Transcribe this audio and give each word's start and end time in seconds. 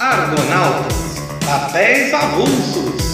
Argonautas, 0.00 0.94
papéis 1.44 2.14
avulsos. 2.14 3.07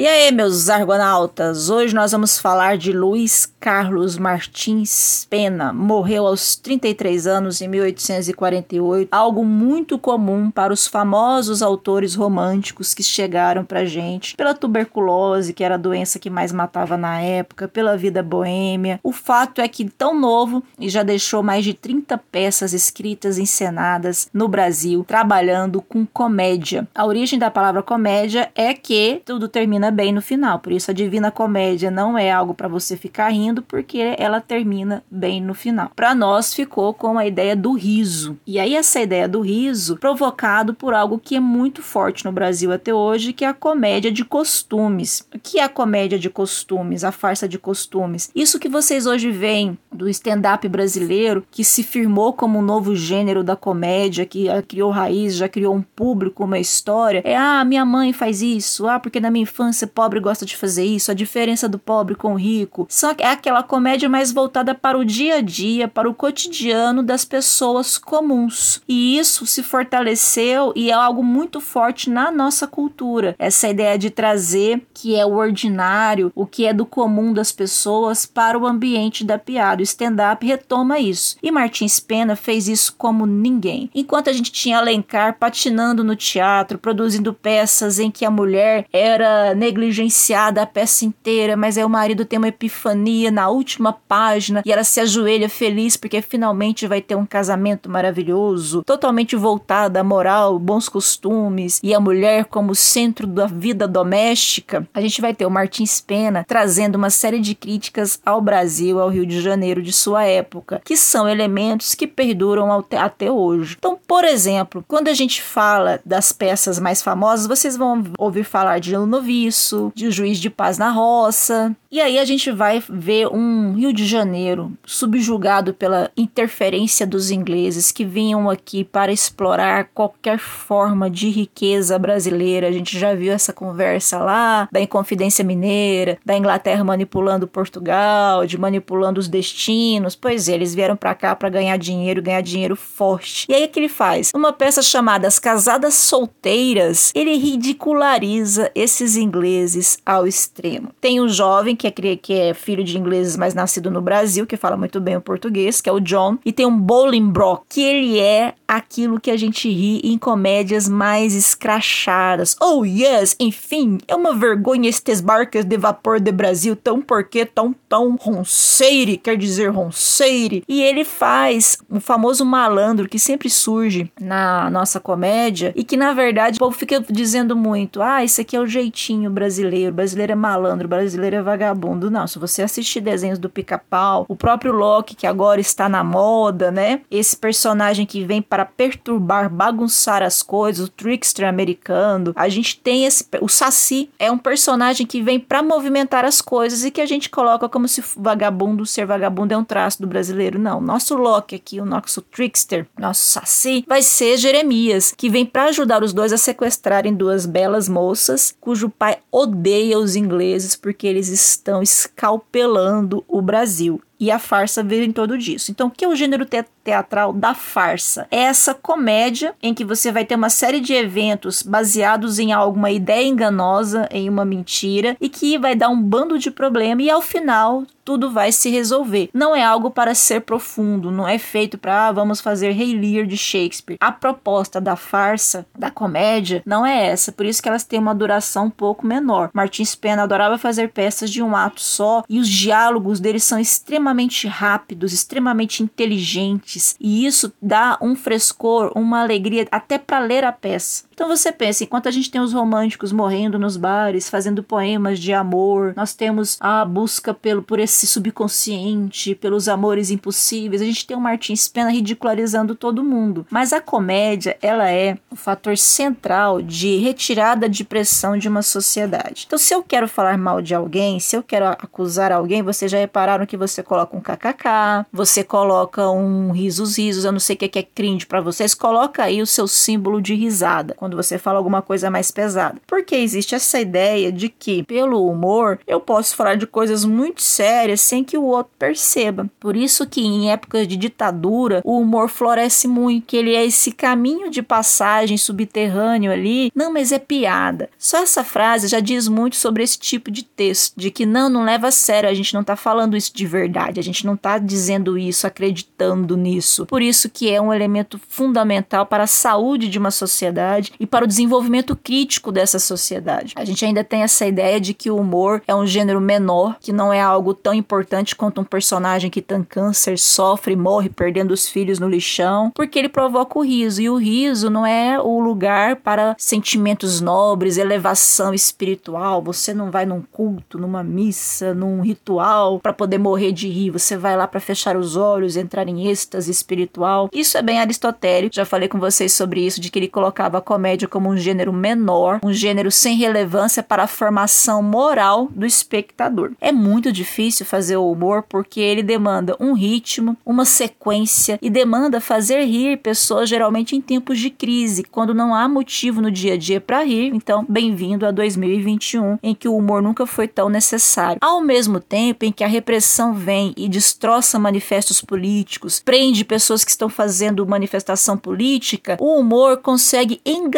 E 0.00 0.06
aí, 0.06 0.32
meus 0.32 0.70
argonautas? 0.70 1.68
Hoje 1.68 1.94
nós 1.94 2.12
vamos 2.12 2.38
falar 2.38 2.78
de 2.78 2.90
Luiz 2.90 3.44
Carlos 3.60 4.16
Martins 4.16 5.26
Pena. 5.28 5.74
Morreu 5.74 6.26
aos 6.26 6.56
33 6.56 7.26
anos 7.26 7.60
em 7.60 7.68
1848, 7.68 9.10
algo 9.12 9.44
muito 9.44 9.98
comum 9.98 10.50
para 10.50 10.72
os 10.72 10.86
famosos 10.86 11.60
autores 11.60 12.14
românticos 12.14 12.94
que 12.94 13.02
chegaram 13.02 13.62
pra 13.62 13.84
gente 13.84 14.34
pela 14.36 14.54
tuberculose, 14.54 15.52
que 15.52 15.62
era 15.62 15.74
a 15.74 15.78
doença 15.78 16.18
que 16.18 16.30
mais 16.30 16.50
matava 16.50 16.96
na 16.96 17.20
época, 17.20 17.68
pela 17.68 17.94
vida 17.94 18.22
boêmia. 18.22 18.98
O 19.02 19.12
fato 19.12 19.60
é 19.60 19.68
que 19.68 19.84
tão 19.84 20.18
novo 20.18 20.64
e 20.78 20.88
já 20.88 21.02
deixou 21.02 21.42
mais 21.42 21.62
de 21.62 21.74
30 21.74 22.16
peças 22.32 22.72
escritas 22.72 23.36
e 23.36 23.42
encenadas 23.42 24.30
no 24.32 24.48
Brasil, 24.48 25.04
trabalhando 25.06 25.82
com 25.82 26.06
comédia. 26.06 26.88
A 26.94 27.04
origem 27.04 27.38
da 27.38 27.50
palavra 27.50 27.82
comédia 27.82 28.50
é 28.54 28.72
que 28.72 29.20
tudo 29.26 29.46
termina 29.46 29.89
bem 29.90 30.12
no 30.12 30.22
final. 30.22 30.58
Por 30.58 30.72
isso 30.72 30.90
a 30.90 30.94
Divina 30.94 31.30
Comédia 31.30 31.90
não 31.90 32.16
é 32.16 32.30
algo 32.30 32.54
para 32.54 32.68
você 32.68 32.96
ficar 32.96 33.28
rindo, 33.30 33.62
porque 33.62 34.14
ela 34.18 34.40
termina 34.40 35.02
bem 35.10 35.40
no 35.40 35.54
final. 35.54 35.90
Para 35.94 36.14
nós 36.14 36.54
ficou 36.54 36.92
com 36.94 37.18
a 37.18 37.26
ideia 37.26 37.56
do 37.56 37.72
riso. 37.72 38.38
E 38.46 38.58
aí 38.58 38.74
essa 38.74 39.00
ideia 39.00 39.28
do 39.28 39.40
riso 39.40 39.96
provocado 39.96 40.74
por 40.74 40.94
algo 40.94 41.18
que 41.18 41.36
é 41.36 41.40
muito 41.40 41.82
forte 41.82 42.24
no 42.24 42.32
Brasil 42.32 42.72
até 42.72 42.92
hoje, 42.94 43.32
que 43.32 43.44
é 43.44 43.48
a 43.48 43.54
comédia 43.54 44.10
de 44.10 44.24
costumes. 44.24 45.26
O 45.34 45.38
que 45.38 45.58
é 45.58 45.64
a 45.64 45.68
comédia 45.68 46.18
de 46.18 46.30
costumes? 46.30 47.04
A 47.04 47.12
farsa 47.12 47.48
de 47.48 47.58
costumes. 47.58 48.30
Isso 48.34 48.58
que 48.58 48.68
vocês 48.68 49.06
hoje 49.06 49.30
veem 49.30 49.78
do 49.92 50.08
stand-up 50.08 50.66
brasileiro, 50.68 51.44
que 51.50 51.64
se 51.64 51.82
firmou 51.82 52.32
como 52.32 52.58
um 52.58 52.62
novo 52.62 52.94
gênero 52.94 53.42
da 53.42 53.56
comédia, 53.56 54.26
que 54.26 54.46
criou 54.68 54.90
raiz, 54.90 55.36
já 55.36 55.48
criou 55.48 55.74
um 55.74 55.82
público, 55.82 56.44
uma 56.44 56.58
história. 56.58 57.22
É, 57.24 57.36
ah, 57.36 57.64
minha 57.64 57.84
mãe 57.84 58.12
faz 58.12 58.42
isso, 58.42 58.86
ah, 58.86 58.98
porque 58.98 59.20
na 59.20 59.30
minha 59.30 59.42
infância 59.42 59.79
ser 59.80 59.88
pobre 59.88 60.20
gosta 60.20 60.46
de 60.46 60.56
fazer 60.56 60.84
isso, 60.84 61.10
a 61.10 61.14
diferença 61.14 61.68
do 61.68 61.78
pobre 61.78 62.14
com 62.14 62.34
o 62.34 62.38
rico. 62.38 62.86
Que 63.16 63.24
é 63.24 63.32
aquela 63.32 63.62
comédia 63.62 64.08
mais 64.08 64.32
voltada 64.32 64.74
para 64.74 64.96
o 64.96 65.04
dia 65.04 65.36
a 65.36 65.40
dia, 65.40 65.88
para 65.88 66.08
o 66.08 66.14
cotidiano 66.14 67.02
das 67.02 67.24
pessoas 67.24 67.98
comuns. 67.98 68.80
E 68.88 69.18
isso 69.18 69.46
se 69.46 69.62
fortaleceu 69.62 70.72
e 70.76 70.90
é 70.90 70.94
algo 70.94 71.22
muito 71.22 71.60
forte 71.60 72.08
na 72.08 72.30
nossa 72.30 72.66
cultura. 72.66 73.34
Essa 73.38 73.68
ideia 73.68 73.98
de 73.98 74.10
trazer 74.10 74.86
que 74.94 75.16
é 75.16 75.24
o 75.24 75.34
ordinário, 75.34 76.30
o 76.34 76.46
que 76.46 76.66
é 76.66 76.72
do 76.72 76.86
comum 76.86 77.32
das 77.32 77.52
pessoas 77.52 78.26
para 78.26 78.58
o 78.58 78.66
ambiente 78.66 79.24
da 79.24 79.38
piada. 79.38 79.80
O 79.80 79.84
stand-up 79.84 80.46
retoma 80.46 80.98
isso. 80.98 81.36
E 81.42 81.50
Martins 81.50 81.98
Pena 82.00 82.36
fez 82.36 82.68
isso 82.68 82.94
como 82.96 83.26
ninguém. 83.26 83.90
Enquanto 83.94 84.30
a 84.30 84.32
gente 84.32 84.52
tinha 84.52 84.78
Alencar 84.78 85.38
patinando 85.38 86.02
no 86.04 86.16
teatro, 86.16 86.78
produzindo 86.78 87.34
peças 87.34 87.98
em 87.98 88.10
que 88.10 88.24
a 88.24 88.30
mulher 88.30 88.86
era 88.92 89.54
negligenciada 89.70 90.62
a 90.62 90.66
peça 90.66 91.04
inteira, 91.04 91.56
mas 91.56 91.78
aí 91.78 91.84
o 91.84 91.88
marido 91.88 92.24
tem 92.24 92.38
uma 92.38 92.48
epifania 92.48 93.30
na 93.30 93.48
última 93.48 93.92
página 93.92 94.62
e 94.66 94.72
ela 94.72 94.84
se 94.84 95.00
ajoelha 95.00 95.48
feliz 95.48 95.96
porque 95.96 96.20
finalmente 96.20 96.86
vai 96.86 97.00
ter 97.00 97.14
um 97.14 97.24
casamento 97.24 97.88
maravilhoso, 97.88 98.82
totalmente 98.82 99.36
voltado 99.36 99.96
à 99.96 100.04
moral, 100.04 100.58
bons 100.58 100.88
costumes 100.88 101.80
e 101.82 101.94
a 101.94 102.00
mulher 102.00 102.46
como 102.46 102.74
centro 102.74 103.26
da 103.26 103.46
vida 103.46 103.86
doméstica. 103.86 104.86
A 104.92 105.00
gente 105.00 105.20
vai 105.20 105.32
ter 105.32 105.46
o 105.46 105.50
Martins 105.50 106.00
Pena 106.00 106.44
trazendo 106.46 106.96
uma 106.96 107.10
série 107.10 107.38
de 107.38 107.54
críticas 107.54 108.20
ao 108.26 108.40
Brasil, 108.40 109.00
ao 109.00 109.08
Rio 109.08 109.24
de 109.24 109.40
Janeiro 109.40 109.82
de 109.82 109.92
sua 109.92 110.24
época, 110.24 110.80
que 110.84 110.96
são 110.96 111.28
elementos 111.28 111.94
que 111.94 112.06
perduram 112.06 112.84
até 112.98 113.30
hoje. 113.30 113.76
Então, 113.78 113.98
por 114.06 114.24
exemplo, 114.24 114.84
quando 114.88 115.08
a 115.08 115.14
gente 115.14 115.40
fala 115.40 116.00
das 116.04 116.32
peças 116.32 116.78
mais 116.80 117.00
famosas, 117.00 117.46
vocês 117.46 117.76
vão 117.76 118.02
ouvir 118.18 118.44
falar 118.44 118.78
de 118.78 118.90
Noviço, 118.96 119.59
isso, 119.60 119.92
de 119.94 120.10
juiz 120.10 120.38
de 120.38 120.48
paz 120.48 120.78
na 120.78 120.90
roça. 120.90 121.76
E 121.92 122.00
aí 122.00 122.20
a 122.20 122.24
gente 122.24 122.52
vai 122.52 122.80
ver 122.88 123.26
um 123.26 123.72
Rio 123.72 123.92
de 123.92 124.06
Janeiro 124.06 124.72
subjugado 124.86 125.74
pela 125.74 126.08
interferência 126.16 127.04
dos 127.04 127.32
ingleses 127.32 127.90
que 127.90 128.04
vinham 128.04 128.48
aqui 128.48 128.84
para 128.84 129.10
explorar 129.10 129.88
qualquer 129.92 130.38
forma 130.38 131.10
de 131.10 131.28
riqueza 131.30 131.98
brasileira. 131.98 132.68
A 132.68 132.70
gente 132.70 132.96
já 132.96 133.12
viu 133.12 133.32
essa 133.32 133.52
conversa 133.52 134.18
lá 134.18 134.68
da 134.70 134.80
Inconfidência 134.80 135.44
Mineira, 135.44 136.16
da 136.24 136.36
Inglaterra 136.36 136.84
manipulando 136.84 137.48
Portugal, 137.48 138.46
de 138.46 138.56
manipulando 138.56 139.18
os 139.18 139.26
destinos. 139.26 140.14
Pois 140.14 140.48
é, 140.48 140.52
eles 140.52 140.72
vieram 140.72 140.94
para 140.94 141.16
cá 141.16 141.34
para 141.34 141.48
ganhar 141.48 141.76
dinheiro, 141.76 142.22
ganhar 142.22 142.40
dinheiro 142.40 142.76
forte. 142.76 143.46
E 143.48 143.54
aí 143.54 143.64
o 143.64 143.68
que 143.68 143.80
ele 143.80 143.88
faz? 143.88 144.30
Uma 144.32 144.52
peça 144.52 144.80
chamada 144.80 145.26
As 145.26 145.40
Casadas 145.40 145.94
Solteiras, 145.94 147.10
ele 147.16 147.34
ridiculariza 147.34 148.70
esses 148.76 149.16
ingleses 149.16 149.98
ao 150.06 150.24
extremo. 150.24 150.90
Tem 151.00 151.20
um 151.20 151.28
jovem 151.28 151.79
que 151.80 151.86
é, 151.86 152.16
que 152.16 152.32
é 152.34 152.54
filho 152.54 152.84
de 152.84 152.98
ingleses, 152.98 153.36
mas 153.36 153.54
nascido 153.54 153.90
no 153.90 154.02
Brasil, 154.02 154.46
que 154.46 154.56
fala 154.56 154.76
muito 154.76 155.00
bem 155.00 155.16
o 155.16 155.20
português, 155.20 155.80
que 155.80 155.88
é 155.88 155.92
o 155.92 156.00
John, 156.00 156.38
e 156.44 156.52
tem 156.52 156.66
um 156.66 156.78
Bolingbroke, 156.78 157.64
que 157.68 157.82
ele 157.82 158.18
é 158.18 158.54
aquilo 158.66 159.18
que 159.18 159.30
a 159.30 159.36
gente 159.36 159.68
ri 159.68 160.00
em 160.04 160.16
comédias 160.16 160.88
mais 160.88 161.34
escrachadas. 161.34 162.56
Oh 162.60 162.84
yes, 162.84 163.34
enfim, 163.40 163.98
é 164.06 164.14
uma 164.14 164.34
vergonha 164.34 164.88
estes 164.88 165.20
barcas 165.20 165.64
de 165.64 165.76
vapor 165.76 166.20
de 166.20 166.30
Brasil 166.30 166.76
tão 166.76 167.00
porque 167.00 167.44
tão 167.44 167.74
tão 167.88 168.14
ronceire, 168.14 169.16
quer 169.16 169.36
dizer 169.36 169.68
ronceire. 169.68 170.62
E 170.68 170.82
ele 170.82 171.04
faz 171.04 171.78
o 171.90 171.98
famoso 171.98 172.44
malandro 172.44 173.08
que 173.08 173.18
sempre 173.18 173.50
surge 173.50 174.10
na 174.20 174.70
nossa 174.70 175.00
comédia 175.00 175.72
e 175.74 175.82
que 175.82 175.96
na 175.96 176.12
verdade 176.12 176.56
o 176.56 176.60
povo 176.60 176.76
fica 176.76 177.04
dizendo 177.10 177.56
muito: 177.56 178.00
"Ah, 178.00 178.24
esse 178.24 178.40
aqui 178.40 178.54
é 178.54 178.60
o 178.60 178.66
jeitinho 178.66 179.30
brasileiro, 179.30 179.92
brasileiro 179.92 180.32
é 180.32 180.36
malandro, 180.36 180.86
brasileiro 180.86 181.36
é 181.36 181.42
vagabundo". 181.42 181.69
Não, 181.74 182.26
se 182.26 182.38
você 182.38 182.62
assistir 182.62 183.00
desenhos 183.00 183.38
do 183.38 183.50
Pica-Pau, 183.50 184.24
o 184.28 184.36
próprio 184.36 184.72
Loki 184.72 185.16
que 185.16 185.26
agora 185.26 185.60
está 185.60 185.88
na 185.88 186.04
moda, 186.04 186.70
né? 186.70 187.02
Esse 187.10 187.36
personagem 187.36 188.06
que 188.06 188.24
vem 188.24 188.40
para 188.40 188.64
perturbar, 188.64 189.50
bagunçar 189.50 190.22
as 190.22 190.42
coisas, 190.42 190.86
o 190.86 190.90
trickster 190.90 191.48
americano. 191.48 192.32
A 192.36 192.48
gente 192.48 192.78
tem 192.78 193.04
esse 193.04 193.26
o 193.40 193.48
Saci 193.48 194.10
é 194.18 194.30
um 194.30 194.38
personagem 194.38 195.06
que 195.06 195.22
vem 195.22 195.40
para 195.40 195.62
movimentar 195.62 196.24
as 196.24 196.40
coisas 196.40 196.84
e 196.84 196.90
que 196.90 197.00
a 197.00 197.06
gente 197.06 197.28
coloca 197.28 197.68
como 197.68 197.80
como 197.80 197.88
se 197.88 198.04
vagabundo 198.14 198.84
ser 198.84 199.06
vagabundo 199.06 199.54
é 199.54 199.56
um 199.56 199.64
traço 199.64 200.02
do 200.02 200.06
brasileiro. 200.06 200.58
Não. 200.58 200.82
Nosso 200.82 201.16
Loki 201.16 201.54
aqui, 201.54 201.80
o 201.80 201.86
nosso 201.86 202.20
trickster, 202.20 202.86
nosso 202.98 203.24
Saci, 203.24 203.86
vai 203.88 204.02
ser 204.02 204.36
Jeremias, 204.36 205.14
que 205.16 205.30
vem 205.30 205.46
para 205.46 205.64
ajudar 205.64 206.02
os 206.02 206.12
dois 206.12 206.30
a 206.30 206.36
sequestrarem 206.36 207.14
duas 207.14 207.46
belas 207.46 207.88
moças, 207.88 208.54
cujo 208.60 208.90
pai 208.90 209.16
odeia 209.32 209.98
os 209.98 210.14
ingleses 210.14 210.76
porque 210.76 211.06
eles 211.06 211.28
estão 211.28 211.59
escalpelando 211.82 213.24
o 213.28 213.40
Brasil 213.42 214.02
e 214.20 214.30
a 214.30 214.38
farsa 214.38 214.82
veio 214.82 215.02
em 215.02 215.10
todo 215.10 215.38
disso. 215.38 215.70
Então, 215.70 215.88
o 215.88 215.90
que 215.90 216.04
é 216.04 216.08
o 216.08 216.14
gênero 216.14 216.44
te 216.44 216.62
teatral 216.84 217.32
da 217.32 217.54
farsa? 217.54 218.26
É 218.30 218.40
essa 218.40 218.74
comédia 218.74 219.54
em 219.62 219.72
que 219.72 219.84
você 219.84 220.12
vai 220.12 220.24
ter 220.24 220.34
uma 220.34 220.50
série 220.50 220.80
de 220.80 220.92
eventos 220.92 221.62
baseados 221.62 222.38
em 222.38 222.52
alguma 222.52 222.90
ideia 222.90 223.26
enganosa, 223.26 224.08
em 224.10 224.28
uma 224.28 224.44
mentira, 224.44 225.16
e 225.20 225.28
que 225.28 225.58
vai 225.58 225.74
dar 225.74 225.88
um 225.88 226.00
bando 226.00 226.38
de 226.38 226.50
problema 226.50 227.02
e 227.02 227.10
ao 227.10 227.22
final 227.22 227.84
tudo 228.10 228.30
vai 228.30 228.50
se 228.50 228.68
resolver. 228.70 229.30
Não 229.32 229.54
é 229.54 229.62
algo 229.62 229.88
para 229.88 230.14
ser 230.16 230.40
profundo, 230.40 231.12
não 231.12 231.28
é 231.28 231.38
feito 231.38 231.78
para 231.78 232.08
ah, 232.08 232.12
vamos 232.12 232.40
fazer 232.40 232.72
Rei 232.72 232.98
Lear 232.98 233.24
de 233.24 233.36
Shakespeare. 233.36 233.98
A 234.00 234.10
proposta 234.10 234.80
da 234.80 234.96
farsa, 234.96 235.64
da 235.78 235.90
comédia, 235.90 236.60
não 236.66 236.84
é 236.84 237.06
essa, 237.06 237.30
por 237.30 237.46
isso 237.46 237.62
que 237.62 237.68
elas 237.68 237.84
têm 237.84 238.00
uma 238.00 238.14
duração 238.14 238.64
um 238.66 238.70
pouco 238.70 239.06
menor. 239.06 239.50
Martins 239.52 239.94
Pena 239.94 240.24
adorava 240.24 240.58
fazer 240.58 240.90
peças 240.90 241.30
de 241.30 241.40
um 241.40 241.54
ato 241.54 241.80
só 241.80 242.24
e 242.28 242.40
os 242.40 242.48
diálogos 242.48 243.20
deles 243.20 243.44
são 243.44 243.60
extremamente 243.60 244.09
rápidos, 244.48 245.12
extremamente 245.12 245.82
inteligentes, 245.82 246.96
e 247.00 247.26
isso 247.26 247.52
dá 247.60 247.98
um 248.00 248.14
frescor, 248.14 248.92
uma 248.94 249.20
alegria 249.20 249.66
até 249.70 249.98
para 249.98 250.18
ler 250.18 250.44
a 250.44 250.52
peça. 250.52 251.04
Então 251.20 251.28
você 251.28 251.52
pensa, 251.52 251.84
enquanto 251.84 252.08
a 252.08 252.10
gente 252.10 252.30
tem 252.30 252.40
os 252.40 252.54
românticos 252.54 253.12
morrendo 253.12 253.58
nos 253.58 253.76
bares, 253.76 254.30
fazendo 254.30 254.62
poemas 254.62 255.18
de 255.18 255.34
amor, 255.34 255.92
nós 255.94 256.14
temos 256.14 256.56
a 256.58 256.82
busca 256.82 257.34
pelo 257.34 257.62
por 257.62 257.78
esse 257.78 258.06
subconsciente, 258.06 259.34
pelos 259.34 259.68
amores 259.68 260.10
impossíveis, 260.10 260.80
a 260.80 260.84
gente 260.86 261.06
tem 261.06 261.14
o 261.14 261.20
Martins 261.20 261.68
Pena 261.68 261.90
ridicularizando 261.90 262.74
todo 262.74 263.04
mundo. 263.04 263.46
Mas 263.50 263.74
a 263.74 263.82
comédia, 263.82 264.56
ela 264.62 264.90
é 264.90 265.18
o 265.30 265.36
fator 265.36 265.76
central 265.76 266.62
de 266.62 266.96
retirada 266.96 267.68
de 267.68 267.84
pressão 267.84 268.38
de 268.38 268.48
uma 268.48 268.62
sociedade. 268.62 269.44
Então, 269.46 269.58
se 269.58 269.74
eu 269.74 269.82
quero 269.82 270.08
falar 270.08 270.38
mal 270.38 270.62
de 270.62 270.74
alguém, 270.74 271.20
se 271.20 271.36
eu 271.36 271.42
quero 271.42 271.66
acusar 271.66 272.32
alguém, 272.32 272.62
vocês 272.62 272.90
já 272.90 272.96
repararam 272.96 273.44
que 273.44 273.58
você 273.58 273.82
coloca 273.82 274.16
um 274.16 274.22
kkk, 274.22 275.04
você 275.12 275.44
coloca 275.44 276.08
um 276.08 276.50
risos 276.50 276.96
risos, 276.96 277.26
eu 277.26 277.32
não 277.32 277.38
sei 277.38 277.56
o 277.56 277.58
que 277.58 277.78
é 277.78 277.82
cringe 277.82 278.24
para 278.24 278.40
vocês, 278.40 278.72
coloca 278.72 279.22
aí 279.22 279.42
o 279.42 279.46
seu 279.46 279.68
símbolo 279.68 280.22
de 280.22 280.34
risada. 280.34 280.94
Quando 280.96 281.09
quando 281.10 281.16
você 281.16 281.38
fala 281.38 281.58
alguma 281.58 281.82
coisa 281.82 282.08
mais 282.08 282.30
pesada. 282.30 282.80
Porque 282.86 283.16
existe 283.16 283.54
essa 283.54 283.80
ideia 283.80 284.30
de 284.30 284.48
que, 284.48 284.84
pelo 284.84 285.26
humor, 285.26 285.80
eu 285.86 285.98
posso 285.98 286.36
falar 286.36 286.54
de 286.54 286.66
coisas 286.66 287.04
muito 287.04 287.42
sérias 287.42 288.00
sem 288.00 288.22
que 288.22 288.38
o 288.38 288.44
outro 288.44 288.72
perceba. 288.78 289.50
Por 289.58 289.76
isso 289.76 290.06
que 290.06 290.20
em 290.20 290.52
épocas 290.52 290.86
de 290.86 290.96
ditadura, 290.96 291.80
o 291.84 291.98
humor 291.98 292.28
floresce 292.28 292.86
muito, 292.86 293.26
que 293.26 293.36
ele 293.36 293.54
é 293.54 293.64
esse 293.64 293.90
caminho 293.90 294.50
de 294.50 294.62
passagem 294.62 295.36
subterrâneo 295.36 296.30
ali. 296.30 296.70
Não, 296.74 296.92
mas 296.92 297.10
é 297.10 297.18
piada. 297.18 297.90
Só 297.98 298.18
essa 298.18 298.44
frase 298.44 298.86
já 298.86 299.00
diz 299.00 299.26
muito 299.26 299.56
sobre 299.56 299.82
esse 299.82 299.98
tipo 299.98 300.30
de 300.30 300.44
texto, 300.44 300.94
de 300.96 301.10
que 301.10 301.26
não, 301.26 301.48
não 301.50 301.64
leva 301.64 301.88
a 301.88 301.90
sério, 301.90 302.30
a 302.30 302.34
gente 302.34 302.54
não 302.54 302.62
tá 302.62 302.76
falando 302.76 303.16
isso 303.16 303.34
de 303.34 303.46
verdade, 303.46 303.98
a 303.98 304.02
gente 304.02 304.24
não 304.24 304.36
tá 304.36 304.58
dizendo 304.58 305.18
isso, 305.18 305.46
acreditando 305.46 306.36
nisso. 306.36 306.86
Por 306.86 307.02
isso 307.02 307.28
que 307.28 307.50
é 307.50 307.60
um 307.60 307.72
elemento 307.72 308.20
fundamental 308.28 309.06
para 309.06 309.24
a 309.24 309.26
saúde 309.26 309.88
de 309.88 309.98
uma 309.98 310.12
sociedade 310.12 310.92
e 311.00 311.06
para 311.06 311.24
o 311.24 311.28
desenvolvimento 311.28 311.96
crítico 311.96 312.52
dessa 312.52 312.78
sociedade. 312.78 313.54
A 313.56 313.64
gente 313.64 313.82
ainda 313.84 314.04
tem 314.04 314.22
essa 314.22 314.46
ideia 314.46 314.78
de 314.78 314.92
que 314.92 315.10
o 315.10 315.16
humor 315.16 315.62
é 315.66 315.74
um 315.74 315.86
gênero 315.86 316.20
menor, 316.20 316.76
que 316.78 316.92
não 316.92 317.10
é 317.10 317.22
algo 317.22 317.54
tão 317.54 317.72
importante 317.72 318.36
quanto 318.36 318.60
um 318.60 318.64
personagem 318.64 319.30
que 319.30 319.40
tem 319.40 319.62
câncer, 319.62 320.18
sofre, 320.18 320.76
morre 320.76 321.08
perdendo 321.08 321.52
os 321.52 321.68
filhos 321.68 321.98
no 321.98 322.08
lixão, 322.08 322.70
porque 322.74 322.98
ele 322.98 323.08
provoca 323.08 323.58
o 323.58 323.62
riso. 323.62 324.02
E 324.02 324.10
o 324.10 324.16
riso 324.16 324.68
não 324.68 324.84
é 324.84 325.18
o 325.18 325.40
lugar 325.40 325.96
para 325.96 326.34
sentimentos 326.38 327.20
nobres, 327.20 327.78
elevação 327.78 328.52
espiritual. 328.52 329.42
Você 329.42 329.72
não 329.72 329.90
vai 329.90 330.04
num 330.04 330.20
culto, 330.20 330.78
numa 330.78 331.02
missa, 331.02 331.72
num 331.72 332.02
ritual 332.02 332.78
para 332.78 332.92
poder 332.92 333.18
morrer 333.18 333.52
de 333.52 333.68
rir. 333.68 333.90
Você 333.90 334.16
vai 334.16 334.36
lá 334.36 334.46
para 334.46 334.60
fechar 334.60 334.96
os 334.96 335.16
olhos, 335.16 335.56
entrar 335.56 335.88
em 335.88 336.08
êxtase 336.08 336.50
espiritual. 336.50 337.30
Isso 337.32 337.56
é 337.56 337.62
bem 337.62 337.78
aristotélico. 337.78 338.54
Já 338.54 338.64
falei 338.64 338.88
com 338.88 338.98
vocês 338.98 339.32
sobre 339.32 339.64
isso, 339.64 339.80
de 339.80 339.90
que 339.90 339.98
ele 339.98 340.08
colocava 340.08 340.58
a 340.58 340.60
comédia 340.80 341.06
como 341.06 341.28
um 341.28 341.36
gênero 341.36 341.74
menor, 341.74 342.40
um 342.42 342.54
gênero 342.54 342.90
sem 342.90 343.14
relevância 343.14 343.82
para 343.82 344.04
a 344.04 344.06
formação 344.06 344.82
moral 344.82 345.46
do 345.54 345.66
espectador. 345.66 346.52
É 346.58 346.72
muito 346.72 347.12
difícil 347.12 347.66
fazer 347.66 347.98
o 347.98 348.10
humor 348.10 348.42
porque 348.48 348.80
ele 348.80 349.02
demanda 349.02 349.54
um 349.60 349.74
ritmo, 349.74 350.38
uma 350.44 350.64
sequência 350.64 351.58
e 351.60 351.68
demanda 351.68 352.18
fazer 352.18 352.64
rir 352.64 352.96
pessoas 352.96 353.46
geralmente 353.46 353.94
em 353.94 354.00
tempos 354.00 354.38
de 354.38 354.48
crise, 354.48 355.04
quando 355.04 355.34
não 355.34 355.54
há 355.54 355.68
motivo 355.68 356.22
no 356.22 356.30
dia 356.30 356.54
a 356.54 356.56
dia 356.56 356.80
para 356.80 357.04
rir. 357.04 357.30
Então, 357.34 357.66
bem-vindo 357.68 358.24
a 358.24 358.30
2021, 358.30 359.38
em 359.42 359.54
que 359.54 359.68
o 359.68 359.76
humor 359.76 360.00
nunca 360.00 360.24
foi 360.24 360.48
tão 360.48 360.70
necessário. 360.70 361.40
Ao 361.42 361.60
mesmo 361.60 362.00
tempo 362.00 362.46
em 362.46 362.52
que 362.52 362.64
a 362.64 362.68
repressão 362.68 363.34
vem 363.34 363.74
e 363.76 363.86
destroça 363.86 364.58
manifestos 364.58 365.20
políticos, 365.20 366.00
prende 366.02 366.42
pessoas 366.42 366.82
que 366.82 366.90
estão 366.90 367.10
fazendo 367.10 367.66
manifestação 367.66 368.38
política, 368.38 369.18
o 369.20 369.38
humor 369.38 369.76
consegue 369.76 370.40
enganar 370.46 370.69